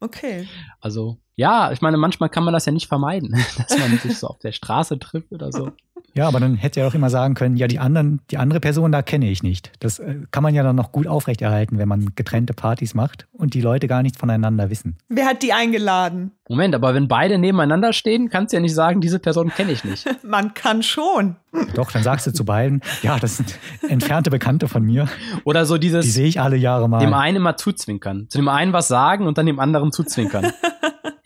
Okay. 0.00 0.46
Also, 0.80 1.18
ja, 1.34 1.72
ich 1.72 1.80
meine, 1.80 1.96
manchmal 1.96 2.28
kann 2.28 2.44
man 2.44 2.54
das 2.54 2.66
ja 2.66 2.70
nicht 2.70 2.86
vermeiden, 2.86 3.32
dass 3.56 3.76
man 3.80 3.98
sich 3.98 4.16
so 4.16 4.28
auf 4.28 4.38
der 4.38 4.52
Straße 4.52 4.96
trifft 5.00 5.32
oder 5.32 5.50
so. 5.50 5.72
Ja, 6.14 6.26
aber 6.26 6.40
dann 6.40 6.56
hätte 6.56 6.80
er 6.80 6.86
doch 6.86 6.94
immer 6.94 7.10
sagen 7.10 7.34
können, 7.34 7.56
ja, 7.56 7.68
die 7.68 7.78
anderen, 7.78 8.20
die 8.30 8.38
andere 8.38 8.60
Person 8.60 8.90
da 8.92 9.02
kenne 9.02 9.30
ich 9.30 9.42
nicht. 9.42 9.70
Das 9.80 9.98
äh, 9.98 10.16
kann 10.30 10.42
man 10.42 10.54
ja 10.54 10.62
dann 10.62 10.76
noch 10.76 10.90
gut 10.92 11.06
aufrechterhalten, 11.06 11.78
wenn 11.78 11.88
man 11.88 12.14
getrennte 12.14 12.54
Partys 12.54 12.94
macht 12.94 13.26
und 13.32 13.54
die 13.54 13.60
Leute 13.60 13.86
gar 13.88 14.02
nichts 14.02 14.18
voneinander 14.18 14.70
wissen. 14.70 14.96
Wer 15.08 15.26
hat 15.26 15.42
die 15.42 15.52
eingeladen? 15.52 16.32
Moment, 16.48 16.74
aber 16.74 16.94
wenn 16.94 17.08
beide 17.08 17.38
nebeneinander 17.38 17.92
stehen, 17.92 18.30
kannst 18.30 18.52
du 18.52 18.56
ja 18.56 18.60
nicht 18.60 18.74
sagen, 18.74 19.00
diese 19.00 19.18
Person 19.18 19.50
kenne 19.50 19.70
ich 19.72 19.84
nicht. 19.84 20.06
Man 20.24 20.54
kann 20.54 20.82
schon. 20.82 21.36
Doch, 21.74 21.90
dann 21.92 22.02
sagst 22.02 22.26
du 22.26 22.32
zu 22.32 22.44
beiden, 22.44 22.80
ja, 23.02 23.18
das 23.18 23.36
sind 23.36 23.58
entfernte 23.88 24.30
Bekannte 24.30 24.68
von 24.68 24.82
mir, 24.82 25.08
Oder 25.44 25.66
so 25.66 25.76
die 25.76 25.88
dieses, 25.88 26.14
sehe 26.14 26.26
ich 26.26 26.40
alle 26.40 26.56
Jahre 26.56 26.88
mal. 26.88 27.00
dem 27.00 27.14
einen 27.14 27.36
immer 27.36 27.56
zuzwinkern. 27.56 28.26
Zu 28.28 28.38
dem 28.38 28.48
einen 28.48 28.72
was 28.72 28.88
sagen 28.88 29.26
und 29.26 29.38
dann 29.38 29.46
dem 29.46 29.58
anderen 29.60 29.92
zuzwinkern. 29.92 30.52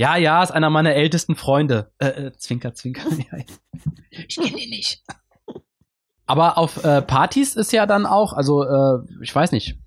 ja, 0.02 0.16
ja, 0.16 0.42
ist 0.42 0.50
einer 0.50 0.68
meiner 0.68 0.94
ältesten 0.94 1.36
Freunde. 1.36 1.92
Äh, 1.98 2.08
äh, 2.08 2.32
zwinker, 2.32 2.74
zwinker. 2.74 3.02
Ich 4.10 4.36
kenne 4.36 4.58
ihn 4.58 4.70
nicht. 4.70 5.02
Aber 6.26 6.58
auf 6.58 6.84
äh, 6.84 7.02
Partys 7.02 7.54
ist 7.54 7.72
ja 7.72 7.86
dann 7.86 8.04
auch, 8.04 8.32
also 8.32 8.64
äh, 8.64 8.98
ich 9.22 9.34
weiß 9.34 9.52
nicht, 9.52 9.78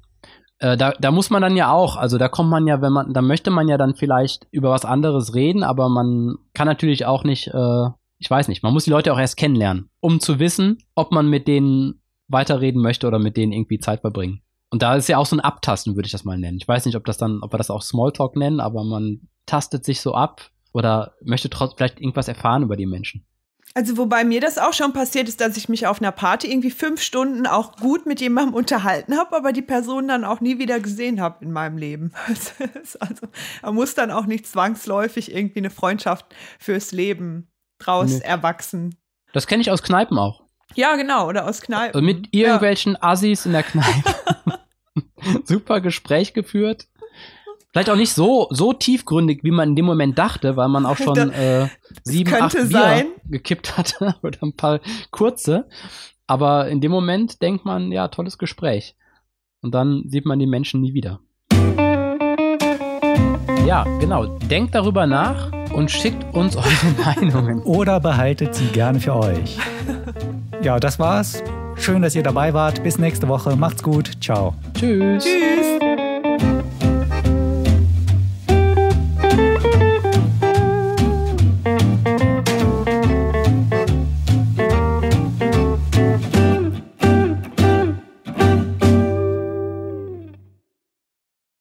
äh, 0.60 0.78
da, 0.78 0.94
da 0.94 1.12
muss 1.12 1.30
man 1.30 1.42
dann 1.42 1.58
ja 1.58 1.72
auch, 1.72 1.98
also 1.98 2.18
da 2.18 2.30
kommt 2.30 2.50
man 2.50 2.66
ja, 2.66 2.82
wenn 2.82 2.94
man, 2.94 3.14
da 3.14 3.22
möchte 3.22 3.52
man 3.52 3.68
ja 3.68 3.78
dann 3.78 3.96
vielleicht 3.96 4.48
über 4.52 4.72
was 4.72 4.86
anderes 4.86 5.36
reden, 5.36 5.64
aber 5.64 5.90
man 5.90 6.38
kann 6.54 6.68
natürlich 6.68 7.06
auch 7.06 7.24
nicht, 7.24 7.48
äh, 7.48 7.90
ich 8.18 8.30
weiß 8.30 8.48
nicht, 8.48 8.64
man 8.64 8.74
muss 8.74 8.86
die 8.86 8.92
Leute 8.92 9.14
auch 9.14 9.20
erst 9.20 9.38
kennenlernen, 9.38 9.90
um 10.00 10.20
zu 10.20 10.40
wissen, 10.40 10.78
ob 10.96 11.12
man 11.12 11.30
mit 11.30 11.48
denen 11.48 12.02
weiterreden 12.30 12.82
möchte 12.82 13.06
oder 13.06 13.20
mit 13.20 13.36
denen 13.36 13.52
irgendwie 13.52 13.80
Zeit 13.80 14.02
verbringen. 14.02 14.42
Und 14.72 14.82
da 14.82 14.96
ist 14.96 15.10
ja 15.10 15.18
auch 15.18 15.26
so 15.26 15.36
ein 15.36 15.42
Abtasten, 15.42 15.96
würde 15.96 16.08
ich 16.08 16.14
das 16.14 16.26
mal 16.26 16.38
nennen. 16.38 16.58
Ich 16.58 16.68
weiß 16.68 16.86
nicht, 16.86 16.96
ob 16.96 17.06
das 17.06 17.18
dann, 17.18 17.40
ob 17.42 17.54
wir 17.54 17.58
das 17.58 17.70
auch 17.70 17.82
Smalltalk 17.82 18.36
nennen, 18.36 18.60
aber 18.60 18.84
man 18.84 19.28
tastet 19.46 19.86
sich 19.86 20.02
so 20.02 20.14
ab 20.14 20.50
oder 20.74 21.14
möchte 21.24 21.50
trotzdem 21.50 21.78
vielleicht 21.78 22.00
irgendwas 22.00 22.28
erfahren 22.28 22.64
über 22.64 22.76
die 22.76 22.86
Menschen. 22.86 23.26
Also 23.78 23.98
wobei 23.98 24.24
mir 24.24 24.40
das 24.40 24.58
auch 24.58 24.72
schon 24.72 24.94
passiert 24.94 25.28
ist, 25.28 25.42
dass 25.42 25.58
ich 25.58 25.68
mich 25.68 25.86
auf 25.86 26.02
einer 26.02 26.14
Party 26.14 26.50
irgendwie 26.50 26.72
fünf 26.72 27.02
Stunden 27.02 27.46
auch 27.46 27.76
gut 27.76 28.06
mit 28.06 28.22
jemandem 28.22 28.54
unterhalten 28.56 29.18
habe, 29.18 29.36
aber 29.36 29.52
die 29.52 29.62
Person 29.62 30.08
dann 30.08 30.24
auch 30.24 30.40
nie 30.40 30.60
wieder 30.60 30.80
gesehen 30.80 31.20
habe 31.20 31.44
in 31.44 31.52
meinem 31.52 31.78
Leben. 31.78 32.14
also 33.00 33.28
man 33.62 33.76
muss 33.76 33.94
dann 33.94 34.12
auch 34.12 34.28
nicht 34.28 34.48
zwangsläufig 34.48 35.36
irgendwie 35.36 35.60
eine 35.60 35.72
Freundschaft 35.72 36.26
fürs 36.58 36.94
Leben 36.94 37.50
draus 37.78 38.20
nee. 38.20 38.26
erwachsen. 38.26 38.96
Das 39.34 39.46
kenne 39.46 39.62
ich 39.62 39.70
aus 39.70 39.84
Kneipen 39.84 40.18
auch. 40.18 40.44
Ja, 40.76 40.96
genau, 40.96 41.28
oder 41.28 41.46
aus 41.46 41.62
Kneipen. 41.62 41.96
Also 41.96 42.06
mit 42.06 42.34
irgendwelchen 42.34 42.94
ja. 42.94 43.04
Assis 43.04 43.46
in 43.46 43.52
der 43.52 43.64
Kneipe. 43.64 44.16
Super 45.44 45.82
Gespräch 45.82 46.34
geführt. 46.34 46.88
Vielleicht 47.76 47.90
auch 47.90 47.98
nicht 47.98 48.14
so, 48.14 48.48
so 48.52 48.72
tiefgründig, 48.72 49.44
wie 49.44 49.52
man 49.52 49.72
in 49.72 49.76
dem 49.76 49.84
Moment 49.84 50.18
dachte, 50.18 50.56
weil 50.56 50.70
man 50.70 50.86
auch 50.86 50.96
schon 50.96 51.18
äh, 51.32 51.68
sieben, 52.06 52.34
acht 52.34 52.54
Bier 52.54 52.68
sein. 52.68 53.08
gekippt 53.26 53.76
hatte 53.76 54.16
oder 54.24 54.38
ein 54.44 54.56
paar 54.56 54.80
kurze. 55.12 55.68
Aber 56.26 56.70
in 56.70 56.80
dem 56.80 56.92
Moment 56.94 57.42
denkt 57.42 57.66
man, 57.66 57.92
ja, 57.92 58.08
tolles 58.08 58.38
Gespräch. 58.38 58.96
Und 59.62 59.76
dann 59.76 60.04
sieht 60.08 60.26
man 60.26 60.40
die 60.40 60.48
Menschen 60.48 60.80
nie 60.80 60.94
wieder. 60.94 61.20
Ja, 63.68 63.84
genau. 64.00 64.26
Denkt 64.38 64.74
darüber 64.74 65.06
nach 65.06 65.52
und 65.74 65.92
schickt 65.92 66.34
uns 66.34 66.56
eure 66.56 66.96
Meinungen. 67.04 67.62
Oder 67.64 68.00
behaltet 68.00 68.56
sie 68.56 68.68
gerne 68.68 69.02
für 69.02 69.18
euch. 69.18 69.58
Ja, 70.62 70.80
das 70.80 70.98
war's. 70.98 71.44
Schön, 71.76 72.02
dass 72.02 72.16
ihr 72.16 72.24
dabei 72.24 72.54
wart. 72.54 72.84
Bis 72.84 72.98
nächste 72.98 73.28
Woche. 73.28 73.58
Macht's 73.58 73.84
gut. 73.84 74.12
Ciao. 74.22 74.56
Tschüss. 74.76 75.26
Tschüss. 75.26 75.95